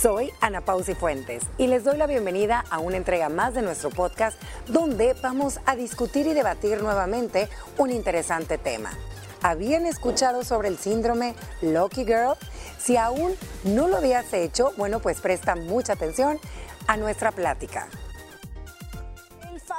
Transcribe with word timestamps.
Soy 0.00 0.32
Ana 0.40 0.62
Pausi 0.62 0.94
Fuentes 0.94 1.42
y 1.58 1.66
les 1.66 1.84
doy 1.84 1.98
la 1.98 2.06
bienvenida 2.06 2.64
a 2.70 2.78
una 2.78 2.96
entrega 2.96 3.28
más 3.28 3.52
de 3.52 3.60
nuestro 3.60 3.90
podcast 3.90 4.40
donde 4.66 5.14
vamos 5.22 5.60
a 5.66 5.76
discutir 5.76 6.26
y 6.26 6.32
debatir 6.32 6.80
nuevamente 6.82 7.50
un 7.76 7.90
interesante 7.90 8.56
tema. 8.56 8.92
¿Habían 9.42 9.84
escuchado 9.84 10.42
sobre 10.42 10.68
el 10.68 10.78
síndrome 10.78 11.34
Lucky 11.60 12.06
Girl? 12.06 12.36
Si 12.78 12.96
aún 12.96 13.34
no 13.64 13.88
lo 13.88 13.98
habías 13.98 14.32
hecho, 14.32 14.72
bueno, 14.78 15.00
pues 15.00 15.20
presta 15.20 15.54
mucha 15.54 15.92
atención 15.92 16.40
a 16.86 16.96
nuestra 16.96 17.30
plática 17.30 17.86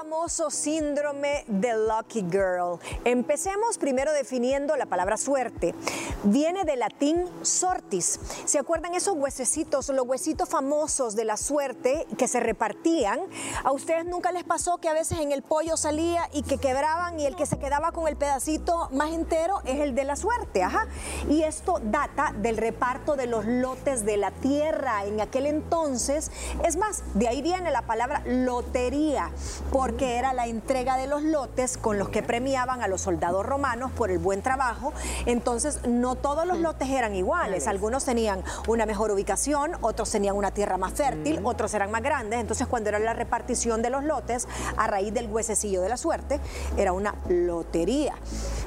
famoso 0.01 0.49
síndrome 0.49 1.45
de 1.47 1.73
Lucky 1.75 2.25
Girl. 2.31 2.79
Empecemos 3.05 3.77
primero 3.77 4.11
definiendo 4.13 4.75
la 4.75 4.87
palabra 4.87 5.15
suerte. 5.15 5.75
Viene 6.23 6.65
del 6.65 6.79
latín 6.79 7.29
sortis. 7.43 8.19
¿Se 8.45 8.57
acuerdan 8.57 8.95
esos 8.95 9.15
huesecitos, 9.15 9.89
los 9.89 10.07
huesitos 10.07 10.49
famosos 10.49 11.15
de 11.15 11.23
la 11.23 11.37
suerte 11.37 12.07
que 12.17 12.27
se 12.27 12.39
repartían? 12.39 13.19
¿A 13.63 13.71
ustedes 13.73 14.05
nunca 14.05 14.31
les 14.31 14.43
pasó 14.43 14.79
que 14.79 14.89
a 14.89 14.93
veces 14.93 15.19
en 15.19 15.31
el 15.31 15.43
pollo 15.43 15.77
salía 15.77 16.27
y 16.33 16.41
que 16.41 16.57
quebraban 16.57 17.19
y 17.19 17.27
el 17.27 17.35
que 17.35 17.45
se 17.45 17.59
quedaba 17.59 17.91
con 17.91 18.07
el 18.07 18.15
pedacito 18.15 18.89
más 18.93 19.11
entero 19.11 19.61
es 19.65 19.81
el 19.81 19.93
de 19.93 20.05
la 20.05 20.15
suerte? 20.15 20.63
Ajá. 20.63 20.87
Y 21.29 21.43
esto 21.43 21.79
data 21.79 22.33
del 22.37 22.57
reparto 22.57 23.15
de 23.15 23.27
los 23.27 23.45
lotes 23.45 24.03
de 24.03 24.17
la 24.17 24.31
tierra 24.31 25.05
en 25.05 25.21
aquel 25.21 25.45
entonces. 25.45 26.31
Es 26.65 26.75
más, 26.75 27.03
de 27.13 27.27
ahí 27.27 27.43
viene 27.43 27.69
la 27.69 27.83
palabra 27.83 28.23
lotería. 28.25 29.29
Por 29.71 29.90
que 29.97 30.17
era 30.17 30.33
la 30.33 30.47
entrega 30.47 30.97
de 30.97 31.07
los 31.07 31.23
lotes 31.23 31.77
con 31.77 31.97
los 31.97 32.09
que 32.09 32.23
premiaban 32.23 32.81
a 32.81 32.87
los 32.87 33.01
soldados 33.01 33.45
romanos 33.45 33.91
por 33.91 34.11
el 34.11 34.19
buen 34.19 34.41
trabajo. 34.41 34.93
Entonces, 35.25 35.79
no 35.87 36.15
todos 36.15 36.45
los 36.45 36.59
lotes 36.59 36.89
eran 36.89 37.15
iguales. 37.15 37.67
Algunos 37.67 38.05
tenían 38.05 38.43
una 38.67 38.85
mejor 38.85 39.11
ubicación, 39.11 39.71
otros 39.81 40.09
tenían 40.11 40.35
una 40.35 40.51
tierra 40.51 40.77
más 40.77 40.93
fértil, 40.93 41.39
otros 41.43 41.73
eran 41.73 41.91
más 41.91 42.01
grandes. 42.01 42.39
Entonces, 42.39 42.67
cuando 42.67 42.89
era 42.89 42.99
la 42.99 43.13
repartición 43.13 43.81
de 43.81 43.89
los 43.89 44.03
lotes, 44.03 44.47
a 44.77 44.87
raíz 44.87 45.13
del 45.13 45.27
huesecillo 45.27 45.81
de 45.81 45.89
la 45.89 45.97
suerte, 45.97 46.39
era 46.77 46.93
una 46.93 47.15
lotería. 47.29 48.15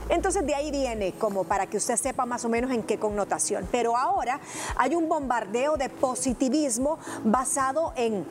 Entonces, 0.08 0.46
de 0.46 0.54
ahí 0.54 0.70
viene, 0.70 1.12
como 1.12 1.44
para 1.44 1.66
que 1.66 1.76
usted 1.76 1.96
sepa 1.96 2.26
más 2.26 2.44
o 2.44 2.48
menos 2.48 2.70
en 2.70 2.82
qué 2.82 2.98
connotación. 2.98 3.66
Pero 3.70 3.96
ahora 3.96 4.40
hay 4.76 4.94
un 4.94 5.08
bombardeo 5.08 5.76
de 5.76 5.88
positivismo 5.88 6.98
basado 7.24 7.92
en 7.96 8.24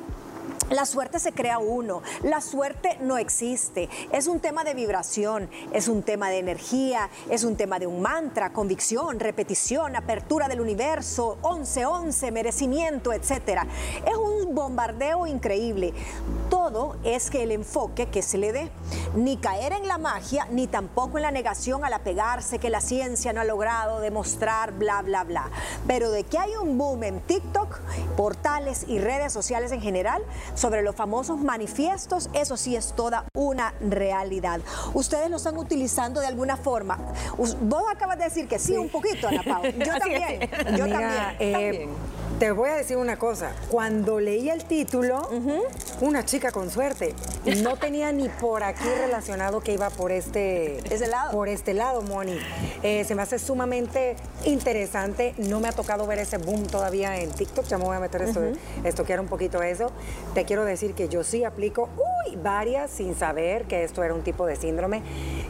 la 0.74 0.86
suerte 0.88 1.20
se 1.20 1.34
crea 1.34 1.60
uno, 1.60 2.02
la 2.24 2.42
suerte 2.42 2.98
no 3.00 3.18
existe, 3.20 3.90
es 4.12 4.26
un 4.26 4.40
tema 4.40 4.64
de 4.64 4.74
vibración, 4.74 5.48
es 5.72 5.88
un 5.88 6.02
tema 6.02 6.30
de 6.32 6.40
energía, 6.40 7.10
es 7.30 7.44
un 7.44 7.56
tema 7.56 7.78
de 7.78 7.86
un 7.86 8.02
mantra, 8.02 8.54
convicción, 8.54 9.20
repetición, 9.20 9.96
apertura 9.96 10.48
del 10.48 10.62
universo, 10.62 11.38
11-11, 11.44 12.32
merecimiento, 12.32 13.14
etc. 13.14 13.62
Es 14.06 14.16
un 14.16 14.56
bombardeo 14.56 15.28
increíble. 15.28 15.94
Todo 16.50 16.98
es 17.04 17.30
que 17.30 17.44
el 17.44 17.52
enfoque 17.52 18.08
que 18.08 18.24
se 18.24 18.40
le 18.40 18.52
dé, 18.52 18.72
ni 19.16 19.38
caer 19.38 19.74
en 19.74 19.88
la 19.88 20.00
magia, 20.00 20.48
ni 20.50 20.66
tampoco 20.66 21.18
en 21.18 21.24
la 21.24 21.32
negación 21.32 21.86
al 21.86 21.94
apegarse 21.94 22.58
que 22.58 22.72
la 22.72 22.82
ciencia 22.82 23.32
no 23.32 23.42
ha 23.42 23.46
logrado 23.46 24.00
demostrar, 24.00 24.72
bla, 24.74 25.04
bla, 25.04 25.24
bla. 25.24 25.52
Pero 25.86 26.10
de 26.10 26.24
que 26.24 26.40
hay 26.40 26.56
un 26.56 26.80
boom 26.80 27.04
en 27.04 27.22
TikTok, 27.22 27.80
portales 28.18 28.86
y 28.88 28.98
redes 28.98 29.32
sociales 29.32 29.72
en 29.72 29.82
general, 29.82 30.24
sobre 30.64 30.82
los 30.82 30.96
famosos 30.96 31.42
manifiestos, 31.42 32.30
eso 32.32 32.56
sí 32.56 32.78
es 32.78 32.94
toda 32.96 33.26
una 33.34 33.74
realidad. 33.82 34.62
Ustedes 34.94 35.30
lo 35.30 35.36
están 35.36 35.58
utilizando 35.58 36.22
de 36.22 36.28
alguna 36.28 36.56
forma. 36.56 36.98
Vos 37.38 37.84
acabas 37.92 38.18
de 38.18 38.24
decir 38.24 38.48
que 38.48 38.58
sí, 38.60 38.78
un 38.78 38.88
poquito, 38.88 39.28
Ana 39.28 39.44
Pau. 39.44 39.62
Yo 39.78 39.98
también. 40.00 40.40
Yo 40.78 40.86
eh, 40.86 40.90
también. 40.90 41.90
Te 42.40 42.52
voy 42.52 42.70
a 42.70 42.76
decir 42.76 42.98
una 42.98 43.18
cosa. 43.18 43.54
Cuando 43.70 44.20
leí 44.20 44.50
el 44.50 44.66
título, 44.66 45.30
una 46.02 46.26
chica 46.26 46.52
con 46.52 46.70
suerte, 46.70 47.14
no 47.62 47.78
tenía 47.80 48.12
ni 48.12 48.28
por 48.28 48.64
aquí 48.64 48.88
relacionado 49.00 49.62
que 49.62 49.74
iba 49.74 49.90
por 49.90 50.12
este, 50.12 50.82
lado. 51.10 51.32
Por 51.32 51.48
este 51.48 51.74
lado, 51.74 52.02
Moni. 52.02 52.38
Eh, 52.82 53.04
se 53.06 53.16
me 53.16 53.22
hace 53.22 53.40
sumamente 53.40 54.16
interesante. 54.46 55.36
No 55.38 55.60
me 55.60 55.70
ha 55.70 55.72
tocado 55.72 56.06
ver 56.08 56.20
ese 56.20 56.38
boom 56.38 56.68
todavía 56.68 57.20
en 57.20 57.32
TikTok. 57.32 57.66
Ya 57.68 57.78
me 57.78 57.86
voy 57.86 57.96
a 57.96 58.00
meter 58.00 58.24
esto, 58.24 58.42
esto 58.84 59.06
quiero 59.06 59.22
un 59.22 59.30
poquito 59.30 59.62
eso. 59.62 59.92
Te 60.34 60.46
quiero 60.46 60.66
decir 60.66 60.94
que 60.96 61.08
yo 61.08 61.24
sí 61.24 61.44
aplico 61.44 61.90
uy, 61.98 62.13
varias 62.38 62.92
sin 62.92 63.16
saber 63.16 63.66
que 63.66 63.84
esto 63.84 64.04
era 64.04 64.14
un 64.14 64.24
tipo 64.24 64.46
de 64.46 64.56
síndrome. 64.56 65.02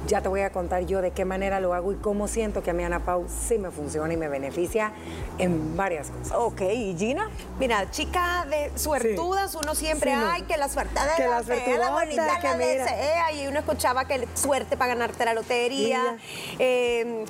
Ya 0.07 0.21
te 0.21 0.29
voy 0.29 0.41
a 0.41 0.51
contar 0.51 0.85
yo 0.85 1.01
de 1.01 1.11
qué 1.11 1.25
manera 1.25 1.59
lo 1.59 1.73
hago 1.73 1.93
y 1.93 1.95
cómo 1.95 2.27
siento 2.27 2.61
que 2.61 2.71
a 2.71 2.73
mi 2.73 2.83
Ana 2.83 2.99
Pau 2.99 3.25
sí 3.29 3.57
me 3.57 3.71
funciona 3.71 4.13
y 4.13 4.17
me 4.17 4.27
beneficia 4.27 4.91
en 5.37 5.77
varias 5.77 6.09
cosas. 6.09 6.37
Ok, 6.37 6.61
¿y 6.61 6.95
Gina? 6.97 7.29
Mira, 7.59 7.89
chica 7.91 8.45
de 8.49 8.71
suertudas, 8.77 9.55
uno 9.55 9.75
siempre, 9.75 10.13
ay, 10.13 10.43
que 10.43 10.57
la 10.57 10.69
suerte 10.69 10.99
de 10.99 11.15
que 11.15 11.29
la, 11.29 11.41
la, 11.41 11.77
la 11.77 11.91
bonita, 11.91 12.39
que 12.41 12.47
la 12.47 12.57
desea, 12.57 13.31
y 13.31 13.47
uno 13.47 13.59
escuchaba 13.59 14.05
que 14.05 14.27
suerte 14.33 14.75
para 14.77 14.93
ganarte 14.93 15.23
la 15.25 15.33
lotería, 15.33 16.17
eh, 16.59 17.25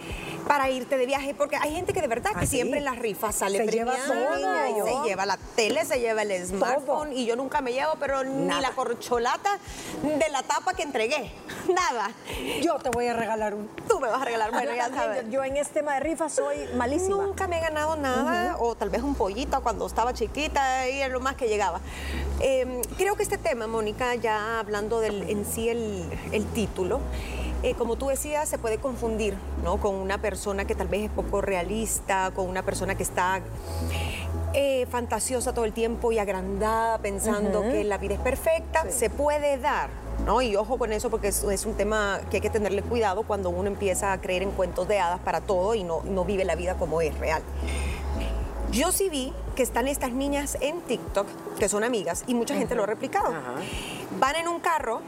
para 0.47 0.69
irte 0.69 0.97
de 0.97 1.05
viaje, 1.05 1.33
porque 1.33 1.55
hay 1.55 1.73
gente 1.73 1.93
que 1.93 2.01
de 2.01 2.07
verdad 2.07 2.31
que 2.31 2.45
¿Ah, 2.45 2.47
siempre 2.47 2.79
en 2.79 2.85
las 2.85 2.99
rifas 2.99 3.35
sale 3.35 3.59
se 3.59 3.67
lleva 3.71 3.95
todo. 3.95 4.85
se 4.85 5.07
lleva 5.07 5.25
la 5.25 5.37
tele, 5.55 5.85
se 5.85 5.99
lleva 5.99 6.23
el 6.23 6.45
smartphone, 6.45 7.13
y 7.13 7.25
yo 7.25 7.35
nunca 7.35 7.61
me 7.61 7.71
llevo, 7.71 7.93
pero 7.99 8.23
ni 8.23 8.47
la 8.47 8.71
corcholata 9.33 9.59
de 10.03 10.29
la 10.29 10.43
tapa 10.43 10.73
que 10.73 10.83
entregué, 10.83 11.31
nada. 11.73 12.11
Yo 12.61 12.77
te 12.79 12.89
voy 12.89 13.07
a 13.07 13.13
regalar 13.13 13.53
un. 13.53 13.67
Tú 13.87 13.99
me 13.99 14.07
vas 14.09 14.21
a 14.21 14.25
regalar, 14.25 14.51
bueno, 14.51 14.73
ya 14.75 14.89
sabes. 14.89 15.29
Yo 15.29 15.43
en 15.43 15.57
este 15.57 15.75
tema 15.75 15.95
de 15.95 16.01
rifa 16.01 16.29
soy 16.29 16.57
malísima. 16.75 17.17
Nunca 17.17 17.47
me 17.47 17.57
he 17.57 17.61
ganado 17.61 17.95
nada, 17.95 18.57
o 18.59 18.75
tal 18.75 18.89
vez 18.89 19.01
un 19.01 19.15
pollito 19.15 19.61
cuando 19.61 19.85
estaba 19.85 20.13
chiquita 20.13 20.89
y 20.89 21.01
es 21.01 21.11
lo 21.11 21.19
más 21.19 21.35
que 21.35 21.47
llegaba. 21.47 21.79
Em, 22.39 22.81
creo 22.97 23.15
que 23.15 23.23
este 23.23 23.37
tema, 23.37 23.67
Mónica, 23.67 24.15
ya 24.15 24.59
hablando 24.59 24.99
del, 24.99 25.29
en 25.29 25.45
sí 25.45 25.69
el, 25.69 26.09
el 26.31 26.45
título, 26.47 26.99
eh, 27.63 27.75
como 27.75 27.95
tú 27.95 28.07
decías, 28.07 28.49
se 28.49 28.57
puede 28.57 28.77
confundir 28.77 29.35
¿no? 29.63 29.77
con 29.79 29.95
una 29.95 30.17
persona 30.17 30.65
que 30.65 30.75
tal 30.75 30.89
vez 30.89 31.03
es 31.03 31.11
poco 31.11 31.39
realista, 31.39 32.31
con 32.35 32.49
una 32.49 32.63
persona 32.63 32.95
que 32.95 33.03
está 33.03 33.41
eh, 34.53 34.85
fantasiosa 34.89 35.53
todo 35.53 35.65
el 35.65 35.73
tiempo 35.73 36.11
y 36.11 36.19
agrandada 36.19 36.97
pensando 36.97 37.61
que 37.63 37.83
la 37.83 37.97
vida 37.97 38.15
es 38.15 38.19
perfecta, 38.19 38.89
se 38.89 39.09
puede 39.09 39.57
dar. 39.57 39.89
¿no? 40.25 40.41
Y 40.41 40.55
ojo 40.55 40.77
con 40.77 40.93
eso 40.93 41.09
porque 41.09 41.29
es, 41.29 41.43
es, 41.43 41.65
un 41.65 41.73
tema 41.73 42.19
que 42.29 42.37
hay 42.37 42.41
que 42.41 42.49
tenerle 42.49 42.83
cuidado 42.83 43.23
cuando 43.23 43.49
uno 43.49 43.67
empieza 43.67 44.13
a 44.13 44.21
creer 44.21 44.43
en 44.43 44.51
cuentos 44.51 44.87
de 44.87 44.99
hadas 44.99 45.19
para 45.19 45.41
todo 45.41 45.73
y 45.75 45.83
no, 45.83 46.03
no 46.03 46.23
vive 46.23 46.45
la 46.45 46.55
vida 46.55 46.75
como 46.75 47.01
es 47.01 47.17
real. 47.17 47.41
Yo 48.71 48.91
sí 48.91 49.09
vi 49.09 49.33
que 49.55 49.61
están 49.61 49.87
estas 49.87 50.11
niñas 50.11 50.57
en 50.59 50.81
TikTok, 50.81 51.27
que 51.59 51.69
son 51.69 51.83
amigas, 51.83 52.23
y 52.25 52.33
mucha 52.33 52.55
gente 52.55 52.73
lo 52.73 52.83
ha 52.83 52.87
replicado. 52.87 53.31
Van 54.19 54.35
en 54.35 54.47
un 54.47 54.59
carro 54.59 55.01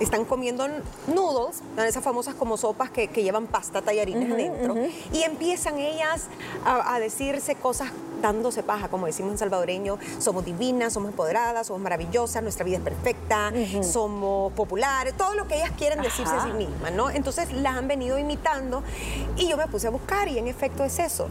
están 0.00 0.24
comiendo 0.24 0.66
noodles, 1.06 1.62
esas 1.76 2.02
famosas 2.02 2.34
como 2.34 2.56
sopas 2.56 2.90
que, 2.90 3.08
llevan 3.08 3.46
pasta, 3.46 3.82
tallarines 3.82 4.30
adentro, 4.30 4.74
y 5.12 5.22
empiezan 5.22 5.78
ellas 5.78 6.26
a, 6.64 6.98
decirse 7.00 7.54
cosas 7.54 7.90
dándose 8.20 8.62
paja, 8.62 8.88
como 8.88 9.06
decimos 9.06 9.32
en 9.32 9.38
salvadoreño, 9.38 9.98
somos 10.18 10.44
divinas, 10.44 10.92
somos 10.92 11.10
empoderadas, 11.10 11.66
somos 11.66 11.82
maravillosas, 11.82 12.42
nuestra 12.42 12.64
vida 12.64 12.78
es 12.78 12.82
perfecta, 12.82 13.52
somos 13.82 14.52
populares, 14.52 15.14
todo 15.16 15.34
lo 15.34 15.46
que 15.46 15.56
ellas 15.56 15.72
quieren 15.76 16.00
decirse 16.02 16.34
a 16.34 16.44
sí 16.44 16.52
mismas, 16.52 16.92
¿no? 16.92 17.10
Entonces 17.10 17.52
las 17.52 17.76
han 17.76 17.88
venido 17.88 18.18
imitando 18.18 18.82
y 19.36 19.48
yo 19.48 19.56
me 19.56 19.66
puse 19.66 19.86
a 19.86 19.90
buscar 19.90 20.28
y 20.28 20.38
en 20.38 20.48
efecto 20.48 20.84
es 20.84 20.98
eso, 20.98 21.28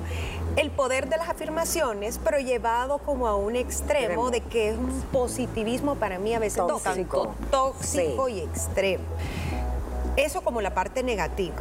el 0.55 0.71
poder 0.71 1.09
de 1.09 1.17
las 1.17 1.29
afirmaciones, 1.29 2.19
pero 2.23 2.39
llevado 2.39 2.97
como 2.99 3.27
a 3.27 3.35
un 3.35 3.55
extremo 3.55 4.31
de 4.31 4.41
que 4.41 4.69
es 4.69 4.77
un 4.77 5.01
positivismo 5.11 5.95
para 5.95 6.19
mí 6.19 6.33
a 6.33 6.39
veces 6.39 6.65
tóxico, 6.65 7.33
tóxico 7.51 8.29
y 8.29 8.39
extremo. 8.39 9.03
Eso 10.15 10.41
como 10.41 10.61
la 10.61 10.73
parte 10.73 11.03
negativa. 11.03 11.55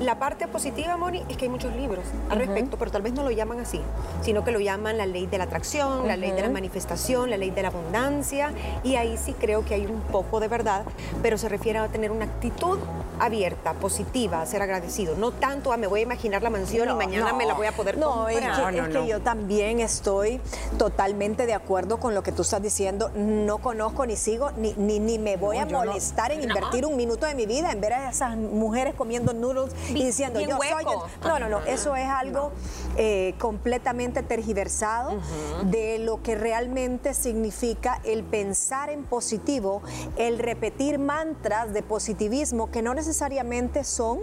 La 0.00 0.18
parte 0.18 0.48
positiva, 0.48 0.96
Moni, 0.96 1.22
es 1.28 1.36
que 1.36 1.44
hay 1.44 1.50
muchos 1.50 1.76
libros 1.76 2.06
al 2.30 2.38
respecto, 2.38 2.78
pero 2.78 2.90
tal 2.90 3.02
vez 3.02 3.12
no 3.12 3.22
lo 3.22 3.30
llaman 3.30 3.60
así, 3.60 3.82
sino 4.22 4.42
que 4.42 4.50
lo 4.50 4.58
llaman 4.58 4.96
la 4.96 5.04
ley 5.04 5.26
de 5.26 5.36
la 5.36 5.44
atracción, 5.44 6.08
la 6.08 6.16
ley 6.16 6.30
de 6.30 6.40
la 6.40 6.48
manifestación, 6.48 7.28
la 7.28 7.36
ley 7.36 7.50
de 7.50 7.60
la 7.60 7.68
abundancia, 7.68 8.54
y 8.82 8.96
ahí 8.96 9.18
sí 9.18 9.34
creo 9.34 9.62
que 9.62 9.74
hay 9.74 9.84
un 9.84 10.00
poco 10.00 10.40
de 10.40 10.48
verdad, 10.48 10.84
pero 11.22 11.36
se 11.36 11.50
refiere 11.50 11.80
a 11.80 11.88
tener 11.88 12.12
una 12.12 12.24
actitud 12.24 12.78
abierta, 13.18 13.74
positiva, 13.74 14.40
a 14.40 14.46
ser 14.46 14.62
agradecido, 14.62 15.14
no 15.16 15.32
tanto 15.32 15.72
a 15.72 15.76
me 15.76 15.86
voy 15.86 16.00
a 16.00 16.02
imaginar 16.04 16.42
la 16.42 16.48
mansión 16.48 16.88
y 16.88 16.94
mañana 16.94 17.34
me 17.34 17.44
la 17.44 17.52
voy 17.52 17.66
a 17.66 17.72
poder 17.72 17.98
no, 17.98 18.24
comprar. 18.24 18.74
Es, 18.74 18.80
que, 18.80 18.88
es 18.88 18.88
que 18.88 19.06
yo 19.06 19.20
también 19.20 19.80
estoy 19.80 20.40
totalmente 20.78 21.44
de 21.44 21.52
acuerdo 21.52 22.00
con 22.00 22.14
lo 22.14 22.22
que 22.22 22.32
tú 22.32 22.40
estás 22.40 22.62
diciendo, 22.62 23.10
no 23.14 23.58
conozco 23.58 24.06
ni 24.06 24.16
sigo, 24.16 24.50
ni, 24.52 24.72
ni, 24.78 25.18
me 25.18 25.36
voy 25.36 25.58
a 25.58 25.66
molestar 25.66 26.32
en 26.32 26.42
invertir 26.42 26.86
un 26.86 26.96
minuto 26.96 27.26
de 27.26 27.34
mi 27.34 27.44
vida 27.44 27.70
en 27.70 27.82
ver 27.82 27.92
a 27.92 28.10
esas 28.10 28.36
mujeres 28.36 28.94
comiendo 28.94 29.34
noodles 29.34 29.74
y 29.94 30.04
diciendo 30.04 30.38
bien 30.38 30.50
yo 30.50 30.58
soy. 30.58 30.84
hueco. 30.84 31.06
No, 31.24 31.38
no, 31.38 31.48
no. 31.48 31.60
Eso 31.60 31.96
es 31.96 32.08
algo 32.08 32.52
eh, 32.96 33.34
completamente 33.38 34.22
tergiversado 34.22 35.20
de 35.64 35.98
lo 35.98 36.22
que 36.22 36.34
realmente 36.34 37.14
significa 37.14 38.00
el 38.04 38.22
pensar 38.22 38.90
en 38.90 39.04
positivo, 39.04 39.82
el 40.16 40.38
repetir 40.38 40.98
mantras 40.98 41.72
de 41.72 41.82
positivismo 41.82 42.70
que 42.70 42.82
no 42.82 42.94
necesariamente 42.94 43.84
son 43.84 44.18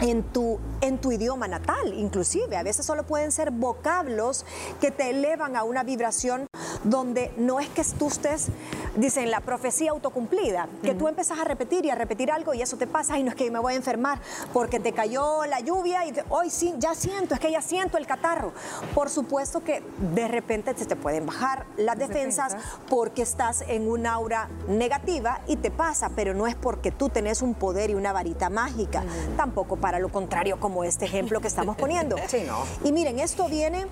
en 0.00 0.22
tu, 0.22 0.58
en 0.80 0.98
tu 0.98 1.12
idioma 1.12 1.48
natal, 1.48 1.94
inclusive. 1.94 2.56
A 2.56 2.62
veces 2.62 2.84
solo 2.84 3.04
pueden 3.04 3.32
ser 3.32 3.50
vocablos 3.50 4.44
que 4.80 4.90
te 4.90 5.10
elevan 5.10 5.56
a 5.56 5.64
una 5.64 5.82
vibración 5.82 6.46
donde 6.84 7.32
no 7.36 7.60
es 7.60 7.68
que 7.68 7.82
tú 7.98 8.08
estés, 8.08 8.48
dicen, 8.96 9.30
la 9.30 9.40
profecía 9.40 9.90
autocumplida, 9.90 10.68
que 10.82 10.94
tú 10.94 11.08
empezás 11.08 11.38
a 11.38 11.44
repetir 11.44 11.84
y 11.84 11.90
a 11.90 11.94
repetir 11.94 12.30
algo 12.30 12.54
y 12.54 12.62
eso 12.62 12.76
te 12.76 12.86
pasa 12.86 13.18
y 13.18 13.22
no 13.22 13.30
es 13.30 13.36
que 13.36 13.50
me 13.50 13.58
voy 13.58 13.72
a 13.72 13.76
enfermar 13.76 14.20
porque 14.66 14.80
te 14.80 14.90
cayó 14.90 15.46
la 15.46 15.60
lluvia 15.60 16.04
y 16.06 16.10
te- 16.10 16.24
hoy 16.28 16.50
sí, 16.50 16.74
ya 16.78 16.92
siento, 16.96 17.34
es 17.34 17.38
que 17.40 17.52
ya 17.52 17.62
siento 17.62 17.98
el 17.98 18.04
catarro. 18.04 18.52
Por 18.96 19.08
supuesto 19.10 19.62
que 19.62 19.80
de 20.12 20.26
repente 20.26 20.74
se 20.76 20.86
te 20.86 20.96
pueden 20.96 21.24
bajar 21.24 21.66
las 21.76 21.96
defensas, 21.96 22.52
defensas. 22.54 22.80
porque 22.90 23.22
estás 23.22 23.62
en 23.68 23.88
un 23.88 24.08
aura 24.08 24.48
negativa 24.66 25.40
y 25.46 25.54
te 25.54 25.70
pasa, 25.70 26.10
pero 26.16 26.34
no 26.34 26.48
es 26.48 26.56
porque 26.56 26.90
tú 26.90 27.10
tenés 27.10 27.42
un 27.42 27.54
poder 27.54 27.90
y 27.90 27.94
una 27.94 28.12
varita 28.12 28.50
mágica, 28.50 29.04
tampoco 29.36 29.76
para 29.76 30.00
lo 30.00 30.08
contrario 30.08 30.58
como 30.58 30.82
este 30.82 31.04
ejemplo 31.04 31.40
que 31.40 31.46
estamos 31.46 31.76
poniendo. 31.76 32.16
Sí, 32.26 32.42
no. 32.44 32.64
Y 32.82 32.90
miren, 32.90 33.20
esto 33.20 33.46
viene 33.46 33.86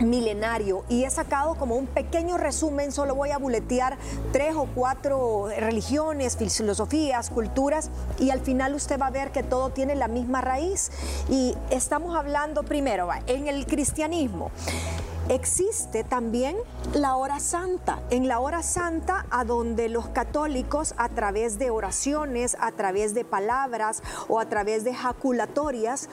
milenario 0.00 0.84
y 0.88 1.04
he 1.04 1.10
sacado 1.10 1.54
como 1.54 1.76
un 1.76 1.86
pequeño 1.86 2.38
resumen, 2.38 2.92
solo 2.92 3.14
voy 3.14 3.30
a 3.30 3.38
buletear 3.38 3.96
tres 4.32 4.54
o 4.56 4.66
cuatro 4.74 5.48
religiones, 5.58 6.36
filosofías, 6.36 7.30
culturas 7.30 7.90
y 8.18 8.30
al 8.30 8.40
final 8.40 8.74
usted 8.74 9.00
va 9.00 9.06
a 9.06 9.10
ver 9.10 9.30
que 9.30 9.42
todo 9.42 9.70
tiene 9.70 9.94
la 9.94 10.08
misma 10.08 10.40
raíz 10.40 10.90
y 11.28 11.54
estamos 11.70 12.16
hablando 12.16 12.62
primero 12.62 13.08
en 13.26 13.48
el 13.48 13.66
cristianismo. 13.66 14.50
Existe 15.30 16.04
también 16.04 16.54
la 16.92 17.16
hora 17.16 17.40
santa. 17.40 18.02
En 18.10 18.28
la 18.28 18.40
hora 18.40 18.62
santa, 18.62 19.24
a 19.30 19.44
donde 19.44 19.88
los 19.88 20.08
católicos, 20.08 20.94
a 20.98 21.08
través 21.08 21.58
de 21.58 21.70
oraciones, 21.70 22.58
a 22.60 22.72
través 22.72 23.14
de 23.14 23.24
palabras 23.24 24.02
o 24.28 24.38
a 24.38 24.46
través 24.50 24.84
de 24.84 24.94
jaculatorias, 24.94 26.10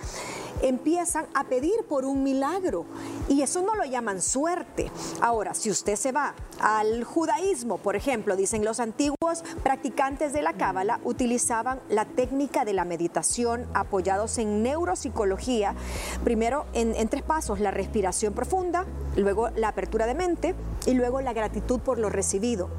empiezan 0.61 1.25
a 1.33 1.43
pedir 1.45 1.83
por 1.89 2.05
un 2.05 2.23
milagro. 2.23 2.85
Y 3.27 3.41
eso 3.41 3.61
no 3.61 3.75
lo 3.75 3.83
llaman 3.83 4.21
suerte. 4.21 4.91
Ahora, 5.19 5.53
si 5.53 5.69
usted 5.69 5.95
se 5.97 6.11
va 6.11 6.33
al 6.59 7.03
judaísmo, 7.03 7.79
por 7.79 7.95
ejemplo, 7.97 8.35
dicen 8.37 8.63
los 8.63 8.79
antiguos 8.79 9.43
practicantes 9.63 10.31
de 10.31 10.41
la 10.41 10.53
cábala 10.53 10.99
utilizaban 11.03 11.81
la 11.89 12.05
técnica 12.05 12.63
de 12.63 12.73
la 12.73 12.85
meditación 12.85 13.67
apoyados 13.73 14.37
en 14.37 14.63
neuropsicología, 14.63 15.75
primero 16.23 16.65
en, 16.73 16.95
en 16.95 17.09
tres 17.09 17.23
pasos, 17.23 17.59
la 17.59 17.71
respiración 17.71 18.33
profunda, 18.33 18.85
luego 19.15 19.49
la 19.55 19.69
apertura 19.69 20.05
de 20.05 20.15
mente 20.15 20.55
y 20.85 20.93
luego 20.93 21.21
la 21.21 21.33
gratitud 21.33 21.79
por 21.79 21.97
lo 21.97 22.09
recibido. 22.09 22.69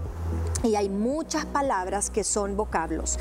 Y 0.62 0.76
hay 0.76 0.88
muchas 0.88 1.44
palabras 1.44 2.08
que 2.08 2.22
son 2.22 2.56
vocablos. 2.56 3.18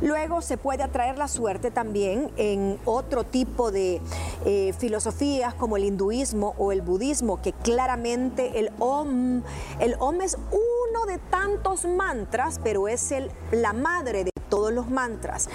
Luego 0.00 0.40
se 0.40 0.56
puede 0.56 0.84
atraer 0.84 1.18
la 1.18 1.26
suerte 1.26 1.72
también 1.72 2.30
en 2.36 2.78
otro 2.84 3.24
tipo 3.24 3.72
de 3.72 4.00
eh, 4.44 4.72
filosofías 4.78 5.54
como 5.54 5.76
el 5.76 5.84
hinduismo 5.84 6.54
o 6.58 6.70
el 6.70 6.82
budismo, 6.82 7.42
que 7.42 7.52
claramente 7.52 8.60
el 8.60 8.70
om, 8.78 9.42
el 9.80 9.96
om 9.98 10.20
es 10.20 10.36
uno 10.36 11.06
de 11.06 11.18
tantos 11.30 11.84
mantras, 11.86 12.60
pero 12.62 12.86
es 12.86 13.10
el, 13.10 13.32
la 13.50 13.72
madre 13.72 14.22
de 14.22 14.35
todos 14.48 14.72
los 14.72 14.90
mantras. 14.90 15.48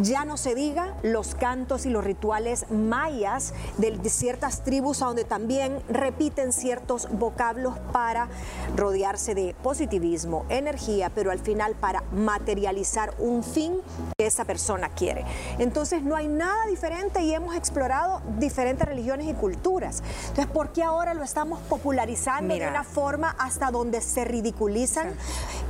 Ya 0.00 0.24
no 0.24 0.36
se 0.36 0.54
diga 0.54 0.94
los 1.02 1.34
cantos 1.34 1.86
y 1.86 1.90
los 1.90 2.04
rituales 2.04 2.66
mayas 2.70 3.54
de, 3.78 3.98
ciertas 4.08 4.62
tribus 4.62 5.02
a 5.02 5.06
donde 5.06 5.24
también 5.24 5.80
repiten 5.88 6.52
ciertos 6.52 7.08
vocablos 7.10 7.78
para 7.92 8.28
rodearse 8.76 9.34
de 9.34 9.54
positivismo, 9.62 10.44
energía, 10.48 11.10
pero 11.14 11.30
al 11.30 11.38
final 11.38 11.74
para 11.74 12.02
materializar 12.12 13.14
un 13.18 13.42
fin 13.42 13.80
que 14.18 14.26
esa 14.26 14.44
persona 14.44 14.88
quiere. 14.90 15.24
Entonces 15.58 16.02
no 16.02 16.16
hay 16.16 16.28
nada 16.28 16.66
diferente 16.66 17.22
y 17.22 17.34
hemos 17.34 17.56
explorado 17.56 18.20
diferentes 18.38 18.86
religiones 18.86 19.28
y 19.28 19.34
culturas. 19.34 20.02
Entonces, 20.28 20.46
¿por 20.46 20.70
qué 20.70 20.82
ahora 20.82 21.14
lo 21.14 21.22
estamos 21.22 21.60
popularizando 21.62 22.54
Mira. 22.54 22.66
de 22.66 22.70
una 22.70 22.84
forma 22.84 23.34
hasta 23.38 23.70
donde 23.70 24.00
se 24.00 24.24
ridiculizan 24.24 25.14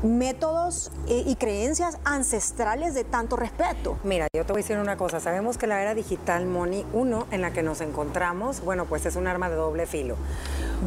métodos 0.03 0.91
eh, 1.07 1.25
y 1.27 1.37
creencias 1.37 1.99
ancestrales 2.05 2.64
de 2.65 3.05
tanto 3.05 3.37
respeto? 3.37 3.99
Mira, 4.05 4.27
yo 4.35 4.47
te 4.47 4.53
voy 4.55 4.61
a 4.61 4.63
decir 4.63 4.79
una 4.79 4.97
cosa. 4.97 5.21
Sabemos 5.21 5.59
que 5.59 5.67
la 5.67 5.83
era 5.83 5.95
digital, 5.95 6.47
Moni, 6.47 6.87
uno, 6.95 7.27
en 7.31 7.43
la 7.43 7.53
que 7.53 7.63
nos 7.63 7.83
encontramos, 7.83 8.65
bueno, 8.65 8.87
pues 8.87 9.05
es 9.05 9.17
un 9.17 9.27
arma 9.27 9.51
de 9.51 9.57
doble 9.57 9.85
filo. 9.85 10.17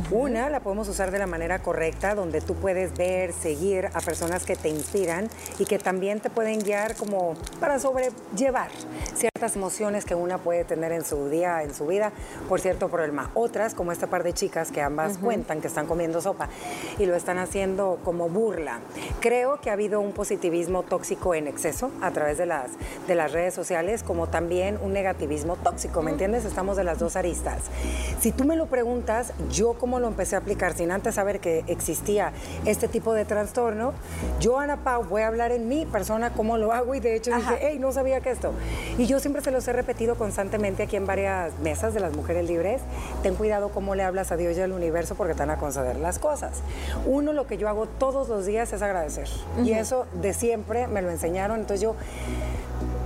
Una, 0.09 0.49
la 0.49 0.59
podemos 0.59 0.89
usar 0.89 1.11
de 1.11 1.19
la 1.19 1.27
manera 1.27 1.59
correcta, 1.59 2.15
donde 2.15 2.41
tú 2.41 2.55
puedes 2.55 2.97
ver, 2.97 3.31
seguir 3.31 3.89
a 3.93 4.01
personas 4.01 4.43
que 4.43 4.55
te 4.55 4.69
inspiran 4.69 5.29
y 5.59 5.65
que 5.65 5.77
también 5.77 6.19
te 6.19 6.31
pueden 6.31 6.59
guiar 6.59 6.95
como 6.95 7.35
para 7.59 7.77
sobrellevar 7.77 8.69
ciertas 9.15 9.55
emociones 9.55 10.03
que 10.03 10.15
una 10.15 10.39
puede 10.39 10.65
tener 10.65 10.91
en 10.91 11.05
su 11.05 11.29
día, 11.29 11.61
en 11.61 11.75
su 11.75 11.85
vida, 11.85 12.11
por 12.49 12.59
cierto 12.59 12.89
problema. 12.89 13.29
Otras, 13.35 13.75
como 13.75 13.91
esta 13.91 14.07
par 14.07 14.23
de 14.23 14.33
chicas 14.33 14.71
que 14.71 14.81
ambas 14.81 15.19
cuentan 15.19 15.61
que 15.61 15.67
están 15.67 15.85
comiendo 15.85 16.21
sopa 16.21 16.49
y 16.97 17.05
lo 17.05 17.15
están 17.15 17.37
haciendo 17.37 17.99
como 18.03 18.29
burla. 18.29 18.79
Creo 19.19 19.61
que 19.61 19.69
ha 19.69 19.73
habido 19.73 20.01
un 20.01 20.11
positivismo 20.11 20.81
tóxico 20.81 21.35
en 21.35 21.47
exceso 21.47 21.66
a 22.01 22.11
través 22.11 22.37
de 22.37 22.45
las, 22.45 22.71
de 23.07 23.15
las 23.15 23.33
redes 23.33 23.53
sociales, 23.53 24.03
como 24.03 24.27
también 24.27 24.77
un 24.81 24.93
negativismo 24.93 25.57
tóxico, 25.57 26.01
¿me 26.01 26.11
entiendes? 26.11 26.45
Estamos 26.45 26.77
de 26.77 26.83
las 26.83 26.99
dos 26.99 27.15
aristas. 27.15 27.63
Si 28.21 28.31
tú 28.31 28.45
me 28.45 28.55
lo 28.55 28.67
preguntas, 28.67 29.33
yo 29.51 29.73
cómo 29.73 29.99
lo 29.99 30.07
empecé 30.07 30.35
a 30.35 30.39
aplicar 30.39 30.73
sin 30.73 30.91
antes 30.91 31.15
saber 31.15 31.39
que 31.39 31.63
existía 31.67 32.31
este 32.65 32.87
tipo 32.87 33.13
de 33.13 33.25
trastorno, 33.25 33.93
yo, 34.39 34.59
Ana 34.59 34.77
Pau, 34.77 35.03
voy 35.03 35.23
a 35.23 35.27
hablar 35.27 35.51
en 35.51 35.67
mi 35.67 35.85
persona 35.85 36.31
cómo 36.33 36.57
lo 36.57 36.71
hago 36.71 36.95
y 36.95 36.99
de 36.99 37.15
hecho 37.15 37.33
Ajá. 37.33 37.51
dije, 37.51 37.67
hey, 37.71 37.79
no 37.79 37.91
sabía 37.91 38.21
que 38.21 38.31
esto. 38.31 38.53
Y 38.97 39.05
yo 39.07 39.19
siempre 39.19 39.41
se 39.41 39.51
los 39.51 39.67
he 39.67 39.73
repetido 39.73 40.15
constantemente 40.15 40.83
aquí 40.83 40.95
en 40.95 41.05
varias 41.05 41.57
mesas 41.59 41.93
de 41.93 41.99
las 41.99 42.15
mujeres 42.15 42.47
libres, 42.47 42.81
ten 43.23 43.35
cuidado 43.35 43.69
cómo 43.69 43.95
le 43.95 44.03
hablas 44.03 44.31
a 44.31 44.37
Dios 44.37 44.57
y 44.57 44.61
al 44.61 44.71
universo 44.71 45.15
porque 45.15 45.33
te 45.33 45.39
van 45.39 45.51
a 45.51 45.57
conceder 45.57 45.97
las 45.97 46.19
cosas. 46.19 46.61
Uno, 47.05 47.33
lo 47.33 47.45
que 47.45 47.57
yo 47.57 47.67
hago 47.67 47.87
todos 47.87 48.29
los 48.29 48.45
días 48.45 48.71
es 48.71 48.81
agradecer. 48.81 49.27
Y 49.63 49.73
eso 49.73 50.05
de 50.21 50.33
siempre 50.33 50.87
me 50.87 51.01
lo 51.01 51.09
enseñaron, 51.09 51.56
entonces 51.61 51.81
yo 51.81 51.95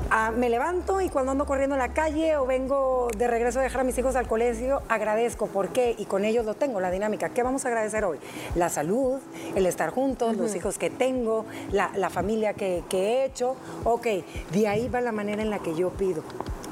ah, 0.09 0.31
me 0.35 0.49
levanto 0.49 1.01
y 1.01 1.09
cuando 1.09 1.31
ando 1.31 1.45
corriendo 1.45 1.75
en 1.75 1.79
la 1.79 1.93
calle 1.93 2.37
o 2.37 2.45
vengo 2.45 3.09
de 3.17 3.27
regreso 3.27 3.59
a 3.59 3.63
dejar 3.63 3.81
a 3.81 3.83
mis 3.83 3.97
hijos 3.97 4.15
al 4.15 4.27
colegio, 4.27 4.81
agradezco. 4.89 5.47
¿Por 5.47 5.69
qué? 5.69 5.95
Y 5.97 6.05
con 6.05 6.25
ellos 6.25 6.45
lo 6.45 6.53
tengo, 6.53 6.79
la 6.79 6.91
dinámica. 6.91 7.29
¿Qué 7.29 7.43
vamos 7.43 7.65
a 7.65 7.69
agradecer 7.69 8.05
hoy? 8.05 8.19
La 8.55 8.69
salud, 8.69 9.19
el 9.55 9.65
estar 9.65 9.89
juntos, 9.89 10.37
los 10.37 10.55
hijos 10.55 10.77
que 10.77 10.89
tengo, 10.89 11.45
la, 11.71 11.91
la 11.95 12.09
familia 12.09 12.53
que, 12.53 12.83
que 12.89 12.97
he 12.97 13.25
hecho. 13.25 13.55
Ok, 13.83 14.07
de 14.51 14.67
ahí 14.67 14.89
va 14.89 15.01
la 15.01 15.11
manera 15.11 15.41
en 15.41 15.49
la 15.49 15.59
que 15.59 15.75
yo 15.75 15.89
pido, 15.91 16.23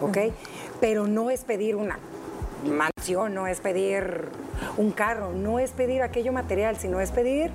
¿ok? 0.01 0.17
Pero 0.79 1.07
no 1.07 1.29
es 1.29 1.43
pedir 1.43 1.75
una 1.75 1.99
mansión, 2.65 3.33
no 3.33 3.47
es 3.47 3.59
pedir 3.59 4.29
un 4.77 4.91
carro, 4.91 5.31
no 5.33 5.59
es 5.59 5.71
pedir 5.71 6.01
aquello 6.01 6.31
material, 6.31 6.77
sino 6.77 6.99
es 6.99 7.11
pedir, 7.11 7.51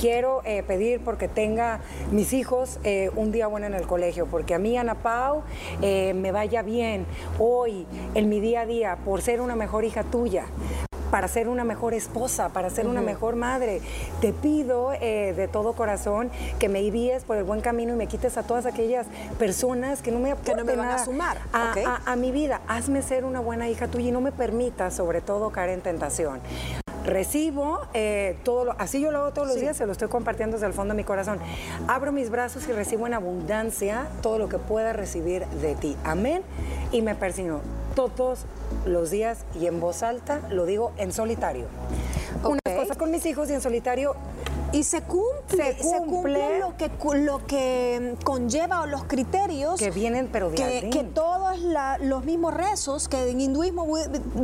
quiero 0.00 0.42
eh, 0.44 0.62
pedir 0.62 1.00
porque 1.00 1.28
tenga 1.28 1.80
mis 2.10 2.32
hijos 2.32 2.78
eh, 2.84 3.10
un 3.14 3.32
día 3.32 3.46
bueno 3.46 3.66
en 3.66 3.74
el 3.74 3.86
colegio, 3.86 4.26
porque 4.26 4.54
a 4.54 4.58
mí, 4.58 4.76
Ana 4.76 4.94
Pau, 4.94 5.42
eh, 5.82 6.14
me 6.14 6.32
vaya 6.32 6.62
bien 6.62 7.06
hoy, 7.38 7.86
en 8.14 8.28
mi 8.28 8.40
día 8.40 8.62
a 8.62 8.66
día, 8.66 8.98
por 9.04 9.22
ser 9.22 9.40
una 9.40 9.56
mejor 9.56 9.84
hija 9.84 10.02
tuya 10.04 10.44
para 11.10 11.28
ser 11.28 11.48
una 11.48 11.64
mejor 11.64 11.94
esposa, 11.94 12.48
para 12.50 12.70
ser 12.70 12.86
una 12.86 13.00
mejor 13.00 13.36
madre. 13.36 13.80
Te 14.20 14.32
pido 14.32 14.92
eh, 15.00 15.34
de 15.36 15.48
todo 15.48 15.72
corazón 15.74 16.30
que 16.58 16.68
me 16.68 16.80
guíes 16.80 17.24
por 17.24 17.36
el 17.36 17.44
buen 17.44 17.60
camino 17.60 17.92
y 17.94 17.96
me 17.96 18.06
quites 18.06 18.36
a 18.36 18.42
todas 18.42 18.66
aquellas 18.66 19.06
personas 19.38 20.02
que 20.02 20.10
no 20.10 20.18
me 20.20 20.34
Que 20.44 20.54
no 20.54 20.64
me 20.64 20.76
van 20.76 20.88
a 20.90 21.04
sumar, 21.04 21.38
a- 21.52 22.00
a 22.04 22.16
mi 22.16 22.32
vida. 22.32 22.60
Hazme 22.68 23.02
ser 23.02 23.24
una 23.24 23.40
buena 23.40 23.68
hija 23.68 23.88
tuya 23.88 24.08
y 24.08 24.12
no 24.12 24.20
me 24.20 24.32
permitas, 24.32 24.94
sobre 24.94 25.20
todo, 25.20 25.50
caer 25.50 25.70
en 25.70 25.80
tentación. 25.80 26.40
Recibo 27.04 27.82
eh, 27.94 28.36
todo 28.42 28.64
lo, 28.64 28.74
así 28.80 29.00
yo 29.00 29.12
lo 29.12 29.18
hago 29.18 29.30
todos 29.32 29.46
los 29.46 29.60
días, 29.60 29.76
se 29.76 29.86
lo 29.86 29.92
estoy 29.92 30.08
compartiendo 30.08 30.56
desde 30.56 30.66
el 30.66 30.72
fondo 30.72 30.92
de 30.92 30.96
mi 30.96 31.04
corazón. 31.04 31.38
Abro 31.86 32.10
mis 32.10 32.30
brazos 32.30 32.66
y 32.68 32.72
recibo 32.72 33.06
en 33.06 33.14
abundancia 33.14 34.08
todo 34.22 34.38
lo 34.38 34.48
que 34.48 34.58
pueda 34.58 34.92
recibir 34.92 35.46
de 35.46 35.76
ti. 35.76 35.96
Amén. 36.04 36.42
Y 36.90 37.02
me 37.02 37.14
persigno 37.14 37.60
todos 37.96 38.40
los 38.84 39.10
días 39.10 39.38
y 39.58 39.66
en 39.66 39.80
voz 39.80 40.02
alta, 40.04 40.40
lo 40.50 40.66
digo 40.66 40.92
en 40.98 41.12
solitario. 41.12 41.64
Unas 42.44 42.60
Ok. 42.68 42.76
cosas 42.76 42.96
con 42.98 43.10
mis 43.10 43.24
hijos 43.26 43.48
y 43.50 43.54
en 43.54 43.60
solitario 43.60 44.14
Y 44.72 44.82
se 44.82 45.00
cumple, 45.00 45.74
Se 45.76 45.82
se 45.82 45.98
cumple. 45.98 46.58
lo 46.58 46.76
que, 46.76 46.90
lo 47.14 47.46
que 47.46 48.16
conlleva 48.24 48.82
o 48.82 48.86
los 48.86 49.04
criterios 49.04 49.78
que 49.78 49.90
vienen, 49.92 50.28
pero 50.30 50.50
de 50.50 50.90
que, 50.90 51.04
todos 51.04 51.56
los 52.00 52.24
mismos 52.24 52.52
rezos 52.52 53.08
que 53.08 53.30
en 53.30 53.40
hinduismo 53.40 53.86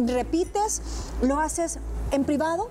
repites, 0.07 0.81
lo 1.23 1.41
haces 1.41 1.79
en 2.13 2.25
privado, 2.25 2.71